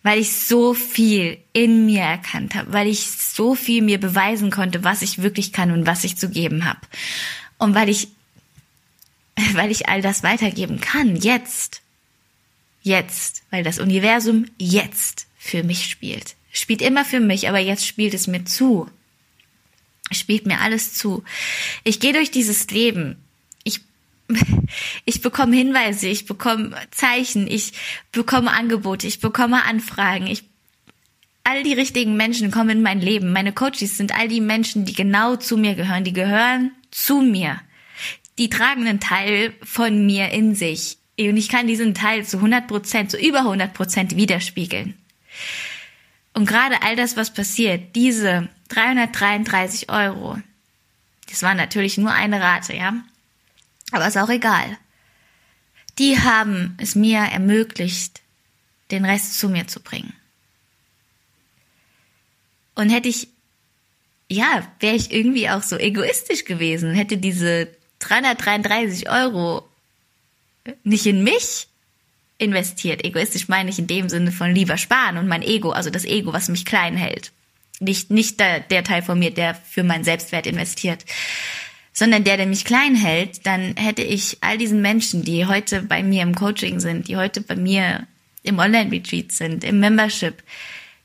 weil 0.03 0.19
ich 0.19 0.31
so 0.33 0.73
viel 0.73 1.37
in 1.53 1.85
mir 1.85 2.01
erkannt 2.01 2.55
habe, 2.55 2.73
weil 2.73 2.87
ich 2.87 3.09
so 3.11 3.55
viel 3.55 3.81
mir 3.81 3.99
beweisen 3.99 4.51
konnte, 4.51 4.83
was 4.83 5.01
ich 5.01 5.21
wirklich 5.21 5.51
kann 5.51 5.71
und 5.71 5.85
was 5.85 6.03
ich 6.03 6.17
zu 6.17 6.29
geben 6.29 6.65
habe. 6.65 6.79
Und 7.57 7.75
weil 7.75 7.89
ich, 7.89 8.09
weil 9.53 9.71
ich 9.71 9.87
all 9.87 10.01
das 10.01 10.23
weitergeben 10.23 10.79
kann, 10.79 11.15
jetzt. 11.15 11.81
Jetzt, 12.83 13.41
weil 13.49 13.63
das 13.63 13.79
Universum 13.79 14.45
jetzt 14.59 15.25
für 15.37 15.63
mich 15.63 15.85
spielt. 15.85 16.35
Spielt 16.51 16.81
immer 16.81 17.03
für 17.03 17.19
mich, 17.19 17.49
aber 17.49 17.59
jetzt 17.59 17.85
spielt 17.85 18.13
es 18.13 18.27
mir 18.27 18.45
zu. 18.45 18.89
Spielt 20.11 20.45
mir 20.45 20.61
alles 20.61 20.93
zu. 20.93 21.23
Ich 21.83 21.99
gehe 21.99 22.13
durch 22.13 22.29
dieses 22.29 22.67
Leben 22.67 23.17
ich 25.05 25.21
bekomme 25.21 25.55
Hinweise, 25.55 26.07
ich 26.07 26.25
bekomme 26.25 26.75
Zeichen, 26.91 27.47
ich 27.47 27.73
bekomme 28.11 28.51
Angebote, 28.51 29.07
ich 29.07 29.19
bekomme 29.19 29.63
Anfragen, 29.63 30.27
ich 30.27 30.43
all 31.43 31.63
die 31.63 31.73
richtigen 31.73 32.17
Menschen 32.17 32.51
kommen 32.51 32.71
in 32.71 32.81
mein 32.81 32.99
Leben. 32.99 33.31
Meine 33.31 33.53
Coaches 33.53 33.97
sind 33.97 34.17
all 34.17 34.27
die 34.27 34.41
Menschen, 34.41 34.83
die 34.85 34.93
genau 34.93 35.35
zu 35.35 35.57
mir 35.57 35.75
gehören, 35.75 36.03
die 36.03 36.13
gehören 36.13 36.71
zu 36.91 37.21
mir. 37.21 37.61
Die 38.37 38.49
tragen 38.49 38.87
einen 38.87 38.99
Teil 38.99 39.53
von 39.63 40.05
mir 40.05 40.29
in 40.31 40.55
sich. 40.55 40.97
Und 41.17 41.37
ich 41.37 41.47
kann 41.47 41.67
diesen 41.67 41.93
Teil 41.93 42.25
zu 42.25 42.37
100 42.37 42.67
Prozent, 42.67 43.11
zu 43.11 43.17
über 43.17 43.39
100 43.39 43.73
Prozent 43.73 44.17
widerspiegeln. 44.17 44.95
Und 46.33 46.47
gerade 46.47 46.81
all 46.81 46.95
das, 46.95 47.15
was 47.15 47.33
passiert, 47.33 47.95
diese 47.95 48.49
333 48.69 49.89
Euro, 49.89 50.37
das 51.29 51.43
war 51.43 51.53
natürlich 51.53 51.97
nur 51.97 52.11
eine 52.11 52.41
Rate, 52.41 52.75
ja. 52.75 52.95
Aber 53.91 54.07
ist 54.07 54.17
auch 54.17 54.29
egal. 54.29 54.77
Die 55.99 56.19
haben 56.19 56.77
es 56.79 56.95
mir 56.95 57.19
ermöglicht, 57.19 58.21
den 58.91 59.05
Rest 59.05 59.39
zu 59.39 59.49
mir 59.49 59.67
zu 59.67 59.79
bringen. 59.79 60.13
Und 62.75 62.89
hätte 62.89 63.07
ich, 63.07 63.29
ja, 64.29 64.67
wäre 64.79 64.95
ich 64.95 65.11
irgendwie 65.11 65.49
auch 65.49 65.63
so 65.63 65.77
egoistisch 65.77 66.43
gewesen, 66.45 66.93
hätte 66.93 67.17
diese 67.17 67.69
333 67.99 69.09
Euro 69.09 69.67
nicht 70.83 71.05
in 71.05 71.23
mich 71.23 71.67
investiert. 72.37 73.05
Egoistisch 73.05 73.47
meine 73.47 73.69
ich 73.69 73.79
in 73.79 73.87
dem 73.87 74.09
Sinne 74.09 74.31
von 74.31 74.53
lieber 74.53 74.77
sparen 74.77 75.17
und 75.17 75.27
mein 75.27 75.41
Ego, 75.41 75.71
also 75.71 75.89
das 75.89 76.03
Ego, 76.03 76.33
was 76.33 76.49
mich 76.49 76.65
klein 76.65 76.97
hält. 76.97 77.31
Nicht, 77.79 78.09
nicht 78.09 78.39
der, 78.39 78.59
der 78.59 78.83
Teil 78.83 79.01
von 79.01 79.19
mir, 79.19 79.31
der 79.31 79.55
für 79.55 79.83
meinen 79.83 80.03
Selbstwert 80.03 80.47
investiert 80.47 81.05
sondern 81.95 82.25
der, 82.25 82.35
der 82.35 82.45
mich 82.45 82.65
klein 82.65 82.93
hält, 82.93 83.45
dann 83.47 83.75
hätte 83.77 84.03
ich 84.03 84.37
all 84.41 84.57
diesen 84.57 84.81
Menschen, 84.81 85.23
die 85.23 85.45
heute 85.45 85.81
bei 85.81 86.03
mir 86.03 86.23
im 86.23 86.35
Coaching 86.35 86.81
sind, 86.81 87.07
die 87.07 87.15
heute 87.15 87.39
bei 87.39 87.55
mir 87.55 88.05
im 88.43 88.59
Online-Retreat 88.59 89.31
sind, 89.31 89.63
im 89.63 89.79
Membership, 89.79 90.43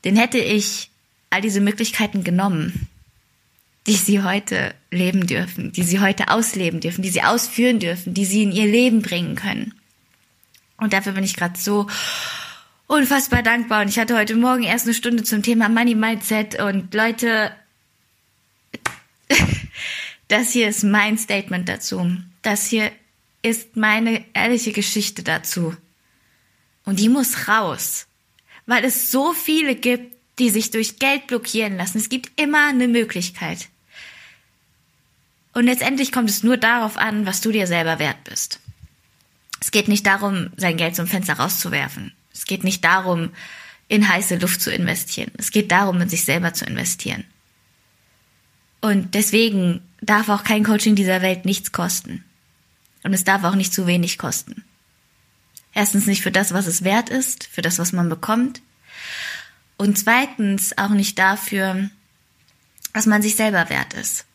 den 0.03 0.17
hätte 0.17 0.37
ich 0.37 0.89
all 1.29 1.41
diese 1.41 1.61
Möglichkeiten 1.61 2.25
genommen, 2.25 2.89
die 3.87 3.95
sie 3.95 4.21
heute 4.21 4.75
leben 4.91 5.25
dürfen, 5.25 5.71
die 5.71 5.83
sie 5.83 6.01
heute 6.01 6.27
ausleben 6.27 6.81
dürfen, 6.81 7.01
die 7.01 7.09
sie 7.09 7.23
ausführen 7.23 7.79
dürfen, 7.79 8.13
die 8.13 8.25
sie 8.25 8.43
in 8.43 8.51
ihr 8.51 8.67
Leben 8.67 9.01
bringen 9.01 9.35
können. 9.35 9.73
Und 10.75 10.91
dafür 10.91 11.13
bin 11.13 11.23
ich 11.23 11.37
gerade 11.37 11.57
so 11.57 11.87
unfassbar 12.87 13.43
dankbar. 13.43 13.81
Und 13.81 13.87
ich 13.87 13.97
hatte 13.97 14.17
heute 14.17 14.35
Morgen 14.35 14.63
erst 14.63 14.85
eine 14.85 14.93
Stunde 14.93 15.23
zum 15.23 15.41
Thema 15.41 15.69
Money 15.69 15.95
Mindset 15.95 16.61
und 16.61 16.93
Leute, 16.93 17.51
das 20.31 20.51
hier 20.51 20.69
ist 20.69 20.83
mein 20.83 21.17
Statement 21.17 21.67
dazu. 21.67 22.15
Das 22.41 22.67
hier 22.67 22.91
ist 23.41 23.75
meine 23.75 24.23
ehrliche 24.33 24.71
Geschichte 24.71 25.23
dazu. 25.23 25.75
Und 26.85 26.99
die 26.99 27.09
muss 27.09 27.47
raus. 27.47 28.07
Weil 28.65 28.85
es 28.85 29.11
so 29.11 29.33
viele 29.33 29.75
gibt, 29.75 30.15
die 30.39 30.49
sich 30.49 30.71
durch 30.71 30.99
Geld 30.99 31.27
blockieren 31.27 31.75
lassen. 31.75 31.97
Es 31.97 32.09
gibt 32.09 32.39
immer 32.39 32.67
eine 32.69 32.87
Möglichkeit. 32.87 33.67
Und 35.53 35.65
letztendlich 35.65 36.11
kommt 36.11 36.29
es 36.29 36.43
nur 36.43 36.55
darauf 36.55 36.97
an, 36.97 37.25
was 37.25 37.41
du 37.41 37.51
dir 37.51 37.67
selber 37.67 37.99
wert 37.99 38.23
bist. 38.23 38.59
Es 39.59 39.71
geht 39.71 39.89
nicht 39.89 40.05
darum, 40.05 40.51
sein 40.55 40.77
Geld 40.77 40.95
zum 40.95 41.07
Fenster 41.07 41.33
rauszuwerfen. 41.33 42.13
Es 42.33 42.45
geht 42.45 42.63
nicht 42.63 42.83
darum, 42.85 43.31
in 43.89 44.07
heiße 44.07 44.37
Luft 44.37 44.61
zu 44.61 44.71
investieren. 44.71 45.31
Es 45.37 45.51
geht 45.51 45.71
darum, 45.71 45.99
in 45.99 46.07
sich 46.07 46.23
selber 46.23 46.53
zu 46.53 46.65
investieren. 46.65 47.25
Und 48.81 49.13
deswegen 49.13 49.81
darf 50.01 50.29
auch 50.29 50.43
kein 50.43 50.63
Coaching 50.63 50.95
dieser 50.95 51.21
Welt 51.21 51.45
nichts 51.45 51.71
kosten. 51.71 52.23
Und 53.03 53.13
es 53.13 53.23
darf 53.23 53.43
auch 53.43 53.55
nicht 53.55 53.73
zu 53.73 53.87
wenig 53.87 54.17
kosten. 54.17 54.63
Erstens 55.73 56.07
nicht 56.07 56.21
für 56.21 56.31
das, 56.31 56.53
was 56.53 56.67
es 56.67 56.83
wert 56.83 57.09
ist, 57.09 57.45
für 57.45 57.61
das, 57.61 57.79
was 57.79 57.93
man 57.93 58.09
bekommt. 58.09 58.61
Und 59.77 59.97
zweitens 59.97 60.77
auch 60.77 60.89
nicht 60.89 61.17
dafür, 61.17 61.89
was 62.93 63.05
man 63.05 63.21
sich 63.21 63.35
selber 63.35 63.69
wert 63.69 63.93
ist. 63.93 64.25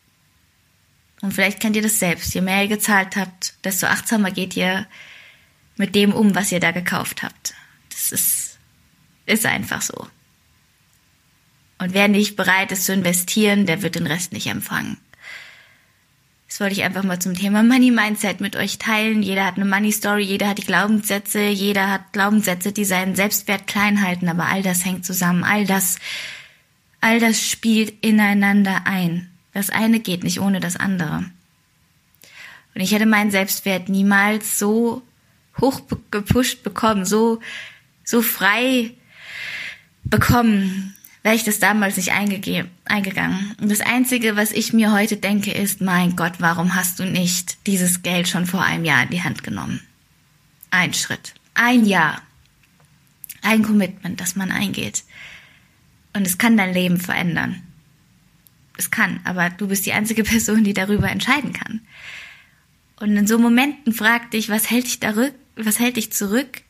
Und 1.21 1.33
vielleicht 1.33 1.59
kennt 1.59 1.75
ihr 1.75 1.81
das 1.81 1.99
selbst. 1.99 2.33
Je 2.33 2.41
mehr 2.41 2.63
ihr 2.63 2.69
gezahlt 2.69 3.15
habt, 3.15 3.53
desto 3.63 3.87
achtsamer 3.87 4.31
geht 4.31 4.55
ihr 4.55 4.87
mit 5.75 5.95
dem 5.95 6.13
um, 6.13 6.35
was 6.35 6.51
ihr 6.51 6.59
da 6.59 6.71
gekauft 6.71 7.23
habt. 7.23 7.53
Das 7.89 8.11
ist, 8.11 8.57
ist 9.25 9.45
einfach 9.45 9.81
so. 9.81 10.07
Und 11.79 11.93
wer 11.93 12.07
nicht 12.07 12.35
bereit 12.35 12.71
ist 12.71 12.85
zu 12.85 12.93
investieren, 12.93 13.65
der 13.65 13.81
wird 13.81 13.95
den 13.95 14.07
Rest 14.07 14.33
nicht 14.33 14.47
empfangen. 14.47 14.97
Das 16.47 16.61
wollte 16.61 16.73
ich 16.73 16.83
einfach 16.83 17.03
mal 17.03 17.19
zum 17.19 17.35
Thema 17.35 17.61
Money 17.61 17.91
Mindset 17.91 18.39
mit 18.39 18.55
euch 18.55 18.77
teilen. 18.77 19.21
Jeder 19.21 19.45
hat 19.45 19.57
eine 19.57 19.65
Money 19.65 19.91
Story, 19.91 20.23
jeder 20.23 20.47
hat 20.47 20.57
die 20.57 20.65
Glaubenssätze, 20.65 21.41
jeder 21.41 21.89
hat 21.89 22.13
Glaubenssätze, 22.13 22.71
die 22.71 22.85
seinen 22.85 23.15
Selbstwert 23.15 23.67
klein 23.67 24.01
halten, 24.01 24.29
aber 24.29 24.45
all 24.45 24.63
das 24.63 24.85
hängt 24.85 25.05
zusammen. 25.05 25.43
All 25.43 25.65
das, 25.65 25.97
all 27.01 27.19
das 27.19 27.47
spielt 27.47 28.03
ineinander 28.03 28.87
ein. 28.87 29.29
Das 29.53 29.69
eine 29.69 29.99
geht 29.99 30.23
nicht 30.23 30.39
ohne 30.39 30.59
das 30.59 30.77
andere. 30.77 31.25
Und 32.73 32.81
ich 32.81 32.91
hätte 32.91 33.05
meinen 33.05 33.31
Selbstwert 33.31 33.89
niemals 33.89 34.57
so 34.57 35.01
hoch 35.59 35.81
gepusht 36.11 36.63
bekommen, 36.63 37.05
so, 37.05 37.39
so 38.03 38.21
frei 38.21 38.91
bekommen, 40.03 40.95
wäre 41.23 41.35
ich 41.35 41.43
das 41.43 41.59
damals 41.59 41.97
nicht 41.97 42.11
eingegangen. 42.11 43.55
Und 43.59 43.69
das 43.69 43.81
Einzige, 43.81 44.35
was 44.35 44.51
ich 44.51 44.73
mir 44.73 44.91
heute 44.91 45.17
denke, 45.17 45.51
ist, 45.51 45.81
mein 45.81 46.15
Gott, 46.15 46.33
warum 46.39 46.75
hast 46.75 46.99
du 46.99 47.05
nicht 47.05 47.65
dieses 47.67 48.01
Geld 48.03 48.27
schon 48.27 48.45
vor 48.45 48.63
einem 48.63 48.85
Jahr 48.85 49.03
in 49.03 49.09
die 49.09 49.23
Hand 49.23 49.43
genommen? 49.43 49.81
Ein 50.71 50.93
Schritt, 50.93 51.33
ein 51.53 51.85
Jahr, 51.85 52.21
ein 53.41 53.63
Commitment, 53.63 54.19
das 54.19 54.35
man 54.35 54.51
eingeht. 54.51 55.03
Und 56.13 56.25
es 56.25 56.37
kann 56.37 56.57
dein 56.57 56.73
Leben 56.73 56.99
verändern. 56.99 57.61
Es 58.77 58.91
kann, 58.91 59.19
aber 59.23 59.49
du 59.49 59.67
bist 59.67 59.85
die 59.85 59.93
einzige 59.93 60.23
Person, 60.25 60.63
die 60.63 60.73
darüber 60.73 61.09
entscheiden 61.09 61.53
kann. 61.53 61.81
Und 62.99 63.15
in 63.15 63.27
so 63.27 63.37
Momenten 63.37 63.93
frag 63.93 64.31
dich, 64.31 64.49
was 64.49 64.69
hält 64.69 64.85
dich 64.85 64.99
zurück? 64.99 65.33
Was 65.55 65.79
hält 65.79 65.97
dich 65.97 66.11
zurück? 66.11 66.61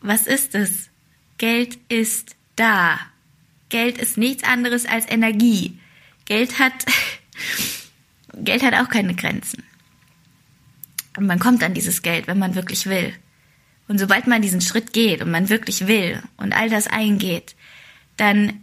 Was 0.00 0.26
ist 0.26 0.54
es? 0.54 0.90
Geld 1.38 1.78
ist 1.88 2.36
da. 2.56 2.98
Geld 3.68 3.98
ist 3.98 4.16
nichts 4.16 4.44
anderes 4.44 4.86
als 4.86 5.08
Energie. 5.08 5.78
Geld 6.24 6.58
hat, 6.58 6.72
Geld 8.34 8.62
hat 8.62 8.74
auch 8.74 8.88
keine 8.88 9.14
Grenzen. 9.14 9.62
Und 11.16 11.26
man 11.26 11.38
kommt 11.38 11.62
an 11.62 11.74
dieses 11.74 12.02
Geld, 12.02 12.26
wenn 12.26 12.38
man 12.38 12.54
wirklich 12.54 12.86
will. 12.86 13.12
Und 13.88 13.98
sobald 13.98 14.26
man 14.26 14.42
diesen 14.42 14.60
Schritt 14.60 14.92
geht 14.92 15.22
und 15.22 15.30
man 15.30 15.48
wirklich 15.48 15.86
will 15.86 16.22
und 16.36 16.52
all 16.52 16.68
das 16.68 16.86
eingeht, 16.86 17.56
dann, 18.16 18.60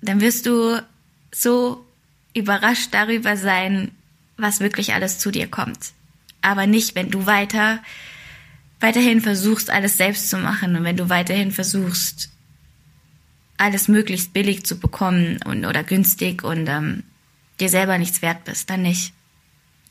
dann 0.00 0.20
wirst 0.20 0.46
du 0.46 0.80
so 1.32 1.84
überrascht 2.32 2.88
darüber 2.92 3.36
sein, 3.36 3.90
was 4.36 4.60
wirklich 4.60 4.94
alles 4.94 5.18
zu 5.18 5.30
dir 5.30 5.48
kommt. 5.48 5.92
Aber 6.40 6.66
nicht, 6.66 6.94
wenn 6.94 7.10
du 7.10 7.26
weiter, 7.26 7.82
weiterhin 8.78 9.20
versuchst, 9.20 9.70
alles 9.70 9.96
selbst 9.96 10.30
zu 10.30 10.38
machen 10.38 10.76
und 10.76 10.84
wenn 10.84 10.96
du 10.96 11.08
weiterhin 11.08 11.50
versuchst, 11.50 12.30
alles 13.60 13.88
möglichst 13.88 14.32
billig 14.32 14.64
zu 14.64 14.78
bekommen 14.78 15.40
und 15.44 15.64
oder 15.64 15.84
günstig 15.84 16.42
und 16.42 16.66
ähm, 16.68 17.04
dir 17.60 17.68
selber 17.68 17.98
nichts 17.98 18.22
wert 18.22 18.44
bist, 18.44 18.70
dann 18.70 18.82
nicht. 18.82 19.12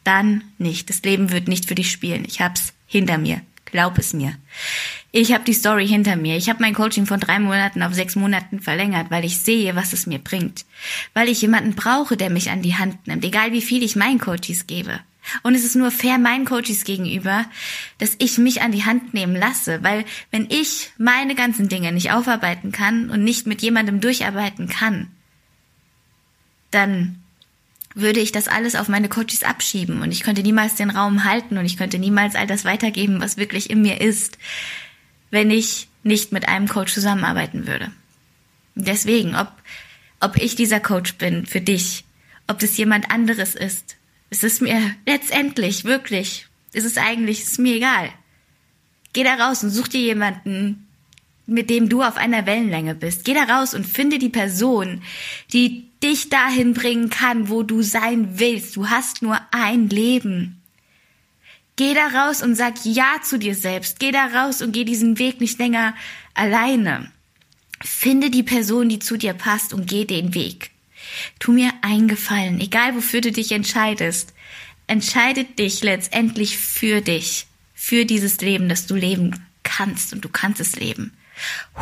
Dann 0.03 0.43
nicht. 0.58 0.89
Das 0.89 1.03
Leben 1.03 1.32
wird 1.32 1.47
nicht 1.47 1.67
für 1.67 1.75
dich 1.75 1.91
spielen. 1.91 2.25
Ich 2.25 2.41
hab's 2.41 2.73
hinter 2.88 3.17
mir. 3.17 3.41
Glaub 3.65 3.99
es 3.99 4.13
mir. 4.13 4.36
Ich 5.12 5.34
habe 5.34 5.43
die 5.43 5.53
Story 5.53 5.88
hinter 5.88 6.15
mir. 6.15 6.36
Ich 6.38 6.49
habe 6.49 6.62
mein 6.62 6.73
Coaching 6.73 7.05
von 7.05 7.19
drei 7.19 7.39
Monaten 7.39 7.84
auf 7.84 7.93
sechs 7.93 8.15
Monaten 8.15 8.60
verlängert, 8.60 9.12
weil 9.12 9.25
ich 9.25 9.38
sehe, 9.38 9.75
was 9.75 9.93
es 9.93 10.08
mir 10.08 10.19
bringt. 10.19 10.65
Weil 11.13 11.29
ich 11.29 11.41
jemanden 11.41 11.75
brauche, 11.75 12.17
der 12.17 12.32
mich 12.32 12.49
an 12.49 12.63
die 12.63 12.75
Hand 12.75 13.08
nimmt, 13.08 13.23
egal 13.23 13.51
wie 13.51 13.62
viel 13.62 13.84
ich 13.84 13.95
meinen 13.95 14.19
Coaches 14.19 14.65
gebe. 14.65 14.99
Und 15.43 15.55
es 15.55 15.63
ist 15.63 15.75
nur 15.75 15.91
fair 15.91 16.17
meinen 16.17 16.45
Coaches 16.45 16.83
gegenüber, 16.83 17.45
dass 17.97 18.15
ich 18.19 18.37
mich 18.37 18.61
an 18.61 18.71
die 18.71 18.85
Hand 18.85 19.13
nehmen 19.13 19.35
lasse, 19.35 19.83
weil 19.83 20.05
wenn 20.31 20.47
ich 20.49 20.91
meine 20.97 21.35
ganzen 21.35 21.69
Dinge 21.69 21.91
nicht 21.91 22.11
aufarbeiten 22.11 22.71
kann 22.71 23.09
und 23.09 23.23
nicht 23.23 23.47
mit 23.47 23.61
jemandem 23.61 24.01
durcharbeiten 24.01 24.67
kann, 24.67 25.07
dann 26.71 27.21
würde 27.95 28.19
ich 28.19 28.31
das 28.31 28.47
alles 28.47 28.75
auf 28.75 28.87
meine 28.87 29.09
Coaches 29.09 29.43
abschieben 29.43 30.01
und 30.01 30.11
ich 30.11 30.21
könnte 30.21 30.43
niemals 30.43 30.75
den 30.75 30.91
Raum 30.91 31.23
halten 31.23 31.57
und 31.57 31.65
ich 31.65 31.77
könnte 31.77 31.99
niemals 31.99 32.35
all 32.35 32.47
das 32.47 32.65
weitergeben, 32.65 33.19
was 33.19 33.37
wirklich 33.37 33.69
in 33.69 33.81
mir 33.81 33.99
ist, 33.99 34.37
wenn 35.31 35.51
ich 35.51 35.87
nicht 36.03 36.31
mit 36.31 36.47
einem 36.47 36.67
Coach 36.67 36.93
zusammenarbeiten 36.93 37.67
würde. 37.67 37.91
Deswegen, 38.75 39.35
ob, 39.35 39.51
ob 40.19 40.37
ich 40.37 40.55
dieser 40.55 40.79
Coach 40.79 41.15
bin 41.15 41.45
für 41.45 41.61
dich, 41.61 42.05
ob 42.47 42.59
das 42.59 42.77
jemand 42.77 43.11
anderes 43.11 43.55
ist, 43.55 43.97
es 44.29 44.43
ist 44.43 44.61
mir 44.61 44.95
letztendlich, 45.05 45.85
wirklich, 45.85 46.47
es 46.73 46.83
ist 46.83 46.97
eigentlich, 46.97 47.41
es 47.41 47.51
ist 47.51 47.59
mir 47.59 47.75
egal. 47.75 48.09
Geh 49.13 49.23
da 49.23 49.35
raus 49.35 49.63
und 49.63 49.71
such 49.71 49.87
dir 49.87 50.01
jemanden, 50.01 50.87
mit 51.47 51.69
dem 51.69 51.89
du 51.89 52.03
auf 52.03 52.17
einer 52.17 52.45
Wellenlänge 52.45 52.93
bist. 52.93 53.25
Geh 53.25 53.33
da 53.33 53.43
raus 53.43 53.73
und 53.73 53.85
finde 53.85 54.19
die 54.19 54.29
Person, 54.29 55.01
die 55.51 55.89
dich 56.03 56.29
dahin 56.29 56.73
bringen 56.73 57.09
kann, 57.09 57.49
wo 57.49 57.63
du 57.63 57.81
sein 57.81 58.39
willst. 58.39 58.75
Du 58.75 58.89
hast 58.89 59.21
nur 59.21 59.39
ein 59.51 59.89
Leben. 59.89 60.61
Geh 61.75 61.93
da 61.93 62.07
raus 62.07 62.43
und 62.43 62.55
sag 62.55 62.85
Ja 62.85 63.21
zu 63.23 63.39
dir 63.39 63.55
selbst. 63.55 63.99
Geh 63.99 64.11
da 64.11 64.25
raus 64.27 64.61
und 64.61 64.73
geh 64.73 64.83
diesen 64.83 65.17
Weg 65.17 65.41
nicht 65.41 65.57
länger 65.57 65.95
alleine. 66.33 67.11
Finde 67.81 68.29
die 68.29 68.43
Person, 68.43 68.89
die 68.89 68.99
zu 68.99 69.17
dir 69.17 69.33
passt 69.33 69.73
und 69.73 69.87
geh 69.87 70.05
den 70.05 70.35
Weg. 70.35 70.71
Tu 71.39 71.51
mir 71.51 71.71
einen 71.81 72.07
Gefallen, 72.07 72.59
egal 72.59 72.95
wofür 72.95 73.21
du 73.21 73.31
dich 73.31 73.51
entscheidest. 73.51 74.33
Entscheide 74.87 75.43
dich 75.43 75.83
letztendlich 75.83 76.57
für 76.57 77.01
dich, 77.01 77.47
für 77.73 78.05
dieses 78.05 78.41
Leben, 78.41 78.69
das 78.69 78.87
du 78.87 78.95
leben 78.95 79.45
kannst 79.63 80.13
und 80.13 80.25
du 80.25 80.29
kannst 80.29 80.59
es 80.59 80.75
leben. 80.75 81.13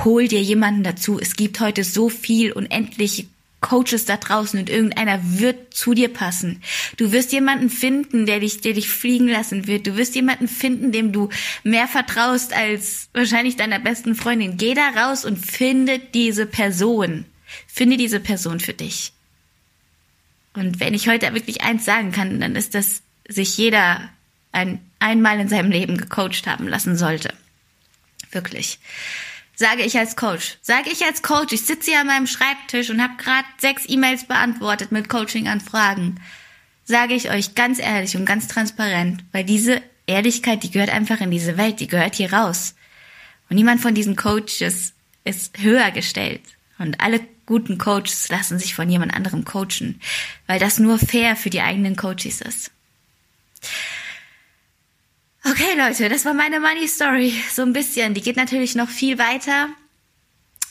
Hol 0.03 0.27
dir 0.27 0.41
jemanden 0.41 0.83
dazu. 0.83 1.19
Es 1.19 1.35
gibt 1.35 1.59
heute 1.59 1.83
so 1.83 2.09
viel 2.09 2.51
unendlich 2.51 3.27
Coaches 3.59 4.05
da 4.05 4.17
draußen 4.17 4.59
und 4.59 4.69
irgendeiner 4.69 5.19
wird 5.23 5.73
zu 5.73 5.95
dir 5.95 6.09
passen. 6.09 6.61
Du 6.97 7.11
wirst 7.11 7.31
jemanden 7.31 7.69
finden, 7.69 8.27
der 8.27 8.39
dich, 8.39 8.61
der 8.61 8.73
dich 8.73 8.87
fliegen 8.87 9.27
lassen 9.27 9.65
wird. 9.65 9.87
Du 9.87 9.97
wirst 9.97 10.15
jemanden 10.15 10.47
finden, 10.47 10.91
dem 10.91 11.11
du 11.11 11.29
mehr 11.63 11.87
vertraust 11.87 12.53
als 12.53 13.09
wahrscheinlich 13.13 13.55
deiner 13.55 13.79
besten 13.79 14.15
Freundin. 14.15 14.57
Geh 14.57 14.75
da 14.75 14.89
raus 14.89 15.25
und 15.25 15.43
finde 15.43 15.99
diese 15.99 16.45
Person. 16.45 17.25
Finde 17.65 17.97
diese 17.97 18.19
Person 18.19 18.59
für 18.59 18.73
dich. 18.73 19.11
Und 20.57 20.79
wenn 20.79 20.95
ich 20.95 21.07
heute 21.07 21.31
wirklich 21.35 21.61
eins 21.61 21.85
sagen 21.85 22.11
kann, 22.11 22.39
dann 22.39 22.55
ist 22.55 22.73
das, 22.73 23.03
sich 23.29 23.57
jeder 23.57 24.09
ein, 24.51 24.79
einmal 24.97 25.39
in 25.39 25.49
seinem 25.49 25.69
Leben 25.69 25.97
gecoacht 25.97 26.47
haben 26.47 26.67
lassen 26.67 26.97
sollte. 26.97 27.31
Wirklich. 28.31 28.79
Sage 29.55 29.83
ich 29.83 29.99
als 29.99 30.15
Coach. 30.15 30.57
Sage 30.63 30.89
ich 30.91 31.05
als 31.05 31.21
Coach. 31.21 31.53
Ich 31.53 31.61
sitze 31.61 31.91
hier 31.91 32.01
an 32.01 32.07
meinem 32.07 32.25
Schreibtisch 32.25 32.89
und 32.89 33.03
habe 33.03 33.21
gerade 33.21 33.45
sechs 33.59 33.83
E-Mails 33.87 34.25
beantwortet 34.25 34.91
mit 34.91 35.09
Coaching-Anfragen. 35.09 36.19
Sage 36.85 37.13
ich 37.13 37.29
euch 37.29 37.53
ganz 37.53 37.77
ehrlich 37.77 38.17
und 38.17 38.25
ganz 38.25 38.47
transparent, 38.47 39.23
weil 39.33 39.43
diese 39.43 39.79
Ehrlichkeit, 40.07 40.63
die 40.63 40.71
gehört 40.71 40.89
einfach 40.89 41.21
in 41.21 41.29
diese 41.29 41.57
Welt, 41.57 41.79
die 41.79 41.87
gehört 41.87 42.15
hier 42.15 42.33
raus. 42.33 42.73
Und 43.47 43.57
niemand 43.57 43.79
von 43.79 43.93
diesen 43.93 44.15
Coaches 44.15 44.93
ist 45.23 45.59
höher 45.59 45.91
gestellt. 45.91 46.41
Und 46.79 46.99
alle 46.99 47.19
guten 47.47 47.79
Coaches 47.79 48.29
lassen 48.29 48.59
sich 48.59 48.75
von 48.75 48.87
jemand 48.87 49.15
anderem 49.15 49.43
coachen, 49.43 49.99
weil 50.45 50.59
das 50.59 50.77
nur 50.77 50.99
fair 50.99 51.35
für 51.35 51.49
die 51.49 51.61
eigenen 51.61 51.95
Coaches 51.95 52.41
ist. 52.41 52.71
Okay, 55.43 55.77
Leute, 55.77 56.09
das 56.09 56.25
war 56.25 56.33
meine 56.33 56.59
Money 56.59 56.87
Story. 56.87 57.33
So 57.51 57.63
ein 57.63 57.73
bisschen. 57.73 58.13
Die 58.13 58.21
geht 58.21 58.35
natürlich 58.35 58.75
noch 58.75 58.89
viel 58.89 59.17
weiter. 59.17 59.69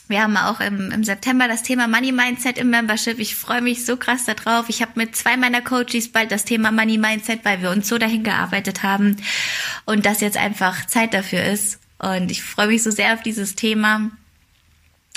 Wir 0.07 0.21
haben 0.21 0.37
auch 0.37 0.61
im, 0.61 0.91
im 0.91 1.03
September 1.03 1.47
das 1.47 1.63
Thema 1.63 1.87
Money 1.87 2.11
Mindset 2.11 2.57
im 2.59 2.69
Membership. 2.69 3.19
Ich 3.19 3.35
freue 3.35 3.61
mich 3.61 3.85
so 3.85 3.97
krass 3.97 4.25
darauf. 4.25 4.69
Ich 4.69 4.81
habe 4.81 4.93
mit 4.95 5.15
zwei 5.15 5.35
meiner 5.35 5.61
Coaches 5.61 6.11
bald 6.11 6.31
das 6.31 6.45
Thema 6.45 6.71
Money 6.71 6.97
Mindset, 6.97 7.43
weil 7.43 7.61
wir 7.61 7.71
uns 7.71 7.89
so 7.89 7.97
dahin 7.97 8.23
gearbeitet 8.23 8.83
haben 8.83 9.17
und 9.85 10.05
das 10.05 10.21
jetzt 10.21 10.37
einfach 10.37 10.85
Zeit 10.85 11.13
dafür 11.13 11.43
ist. 11.43 11.79
Und 11.97 12.29
ich 12.29 12.43
freue 12.43 12.67
mich 12.67 12.83
so 12.83 12.91
sehr 12.91 13.15
auf 13.15 13.23
dieses 13.23 13.55
Thema 13.55 14.11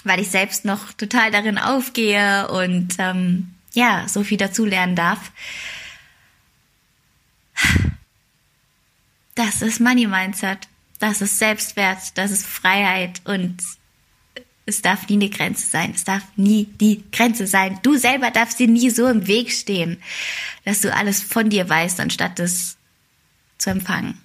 weil 0.05 0.21
ich 0.21 0.29
selbst 0.29 0.65
noch 0.65 0.93
total 0.93 1.31
darin 1.31 1.59
aufgehe 1.59 2.49
und 2.49 2.97
ähm, 2.99 3.55
ja, 3.73 4.07
so 4.09 4.23
viel 4.23 4.39
dazulernen 4.39 4.97
darf. 4.97 5.33
Das 9.35 9.63
ist 9.63 9.81
Money 9.81 10.07
Mindset. 10.07 10.69
Das 10.99 11.23
ist 11.23 11.39
Selbstwert, 11.39 12.19
das 12.19 12.31
ist 12.31 12.47
Freiheit 12.47 13.23
und 13.25 13.57
es 14.67 14.83
darf 14.83 15.09
nie 15.09 15.15
eine 15.15 15.31
Grenze 15.31 15.67
sein. 15.67 15.93
Es 15.95 16.05
darf 16.05 16.23
nie 16.37 16.67
die 16.79 17.03
Grenze 17.11 17.47
sein. 17.47 17.79
Du 17.83 17.97
selber 17.97 18.31
darfst 18.31 18.59
dir 18.59 18.69
nie 18.69 18.91
so 18.91 19.07
im 19.09 19.27
Weg 19.27 19.51
stehen, 19.51 20.03
dass 20.65 20.83
du 20.83 20.95
alles 20.95 21.23
von 21.23 21.49
dir 21.49 21.69
weißt, 21.69 22.01
anstatt 22.01 22.39
es 22.39 22.77
zu 23.57 23.71
empfangen. 23.71 24.21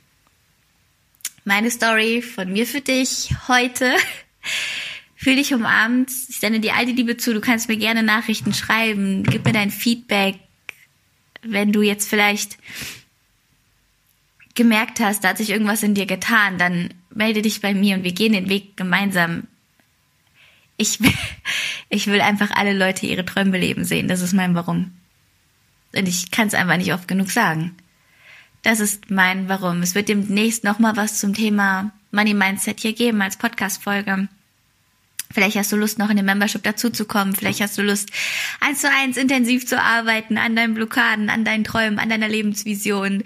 Meine 1.45 1.71
Story 1.71 2.21
von 2.21 2.51
mir 2.51 2.67
für 2.67 2.81
dich 2.81 3.29
heute 3.47 3.95
Fühl 5.25 5.37
dich 5.37 5.55
umarmt. 5.55 6.11
Ich 6.29 6.37
sende 6.37 6.59
dir 6.59 6.75
all 6.75 6.85
die 6.85 6.91
Liebe 6.91 7.17
zu. 7.17 7.33
Du 7.33 7.41
kannst 7.41 7.67
mir 7.67 7.77
gerne 7.77 8.03
Nachrichten 8.03 8.53
schreiben. 8.53 9.23
Gib 9.23 9.43
mir 9.43 9.53
dein 9.53 9.71
Feedback. 9.71 10.35
Wenn 11.41 11.71
du 11.71 11.81
jetzt 11.81 12.07
vielleicht 12.07 12.59
gemerkt 14.53 14.99
hast, 14.99 15.23
da 15.23 15.29
hat 15.29 15.39
sich 15.39 15.49
irgendwas 15.49 15.81
in 15.81 15.95
dir 15.95 16.05
getan, 16.05 16.59
dann 16.59 16.93
melde 17.09 17.41
dich 17.41 17.59
bei 17.59 17.73
mir 17.73 17.95
und 17.95 18.03
wir 18.03 18.11
gehen 18.11 18.33
den 18.33 18.49
Weg 18.49 18.77
gemeinsam. 18.77 19.47
Ich, 20.77 20.99
Ich 21.89 22.05
will 22.05 22.21
einfach 22.21 22.51
alle 22.51 22.77
Leute 22.77 23.07
ihre 23.07 23.25
Träume 23.25 23.57
leben 23.57 23.83
sehen. 23.83 24.07
Das 24.07 24.21
ist 24.21 24.33
mein 24.33 24.53
Warum. 24.53 24.91
Und 25.95 26.07
ich 26.07 26.29
kann 26.29 26.49
es 26.49 26.53
einfach 26.53 26.77
nicht 26.77 26.93
oft 26.93 27.07
genug 27.07 27.31
sagen. 27.31 27.75
Das 28.61 28.79
ist 28.79 29.09
mein 29.09 29.49
Warum. 29.49 29.81
Es 29.81 29.95
wird 29.95 30.07
demnächst 30.07 30.63
nochmal 30.63 30.95
was 30.95 31.19
zum 31.19 31.33
Thema 31.33 31.91
Money 32.11 32.35
Mindset 32.35 32.79
hier 32.79 32.93
geben 32.93 33.23
als 33.23 33.37
Podcast-Folge. 33.37 34.27
Vielleicht 35.35 35.57
hast 35.57 35.69
du 35.73 35.75
Lust, 35.75 35.99
noch 35.99 36.09
in 36.09 36.15
den 36.15 36.25
Membership 36.25 36.63
dazuzukommen. 36.63 37.35
Vielleicht 37.35 37.59
hast 37.59 37.77
du 37.77 37.81
Lust, 37.81 38.09
eins 38.61 38.79
zu 38.79 38.87
eins 38.89 39.17
intensiv 39.17 39.67
zu 39.67 39.81
arbeiten 39.81 40.37
an 40.37 40.55
deinen 40.55 40.73
Blockaden, 40.73 41.29
an 41.29 41.43
deinen 41.43 41.65
Träumen, 41.65 41.99
an 41.99 42.07
deiner 42.07 42.29
Lebensvision 42.29 43.21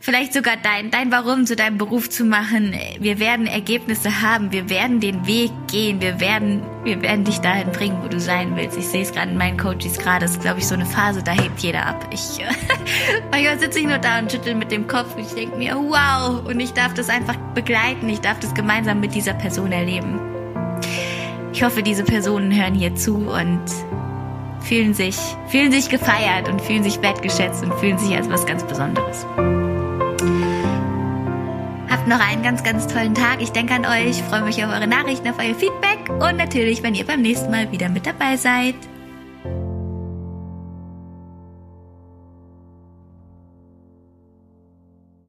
vielleicht 0.00 0.32
sogar 0.32 0.56
dein, 0.56 0.90
dein 0.90 1.10
Warum 1.12 1.46
zu 1.46 1.56
deinem 1.56 1.78
Beruf 1.78 2.08
zu 2.10 2.24
machen. 2.24 2.74
Wir 2.98 3.18
werden 3.18 3.46
Ergebnisse 3.46 4.22
haben, 4.22 4.52
wir 4.52 4.68
werden 4.68 5.00
den 5.00 5.26
Weg 5.26 5.50
gehen, 5.70 6.00
wir 6.00 6.20
werden, 6.20 6.62
wir 6.84 7.02
werden 7.02 7.24
dich 7.24 7.38
dahin 7.38 7.70
bringen, 7.72 7.98
wo 8.02 8.08
du 8.08 8.20
sein 8.20 8.56
willst. 8.56 8.78
Ich 8.78 8.88
sehe 8.88 9.02
es 9.02 9.12
gerade 9.12 9.30
in 9.30 9.38
meinen 9.38 9.58
Coaches 9.58 9.98
gerade, 9.98 10.24
das 10.24 10.32
ist 10.32 10.40
glaube 10.40 10.60
ich 10.60 10.66
so 10.66 10.74
eine 10.74 10.86
Phase, 10.86 11.22
da 11.22 11.32
hebt 11.32 11.60
jeder 11.60 11.86
ab. 11.86 12.08
Ich, 12.12 12.44
manchmal 13.30 13.58
sitze 13.58 13.80
ich 13.80 13.86
nur 13.86 13.98
da 13.98 14.18
und 14.18 14.30
schüttel 14.30 14.54
mit 14.54 14.70
dem 14.70 14.86
Kopf 14.86 15.14
und 15.14 15.22
ich 15.22 15.34
denke 15.34 15.56
mir, 15.56 15.76
wow, 15.76 16.44
und 16.44 16.58
ich 16.60 16.72
darf 16.72 16.94
das 16.94 17.08
einfach 17.08 17.36
begleiten, 17.54 18.08
ich 18.08 18.20
darf 18.20 18.40
das 18.40 18.54
gemeinsam 18.54 19.00
mit 19.00 19.14
dieser 19.14 19.34
Person 19.34 19.72
erleben. 19.72 20.37
Ich 21.58 21.64
hoffe, 21.64 21.82
diese 21.82 22.04
Personen 22.04 22.54
hören 22.54 22.74
hier 22.74 22.94
zu 22.94 23.16
und 23.16 23.64
fühlen 24.60 24.94
sich, 24.94 25.16
fühlen 25.48 25.72
sich 25.72 25.88
gefeiert 25.88 26.48
und 26.48 26.62
fühlen 26.62 26.84
sich 26.84 27.02
wertgeschätzt 27.02 27.64
und 27.64 27.74
fühlen 27.80 27.98
sich 27.98 28.14
als 28.14 28.30
was 28.30 28.46
ganz 28.46 28.62
Besonderes 28.62 29.26
noch 32.08 32.20
einen 32.20 32.42
ganz, 32.42 32.62
ganz 32.62 32.86
tollen 32.86 33.14
Tag. 33.14 33.42
Ich 33.42 33.52
denke 33.52 33.74
an 33.74 33.84
euch, 33.84 34.22
freue 34.22 34.42
mich 34.42 34.64
auf 34.64 34.72
eure 34.72 34.86
Nachrichten, 34.86 35.28
auf 35.28 35.38
euer 35.38 35.54
Feedback 35.54 36.08
und 36.08 36.38
natürlich, 36.38 36.82
wenn 36.82 36.94
ihr 36.94 37.04
beim 37.04 37.20
nächsten 37.20 37.50
Mal 37.50 37.70
wieder 37.70 37.90
mit 37.90 38.06
dabei 38.06 38.36
seid. 38.36 38.76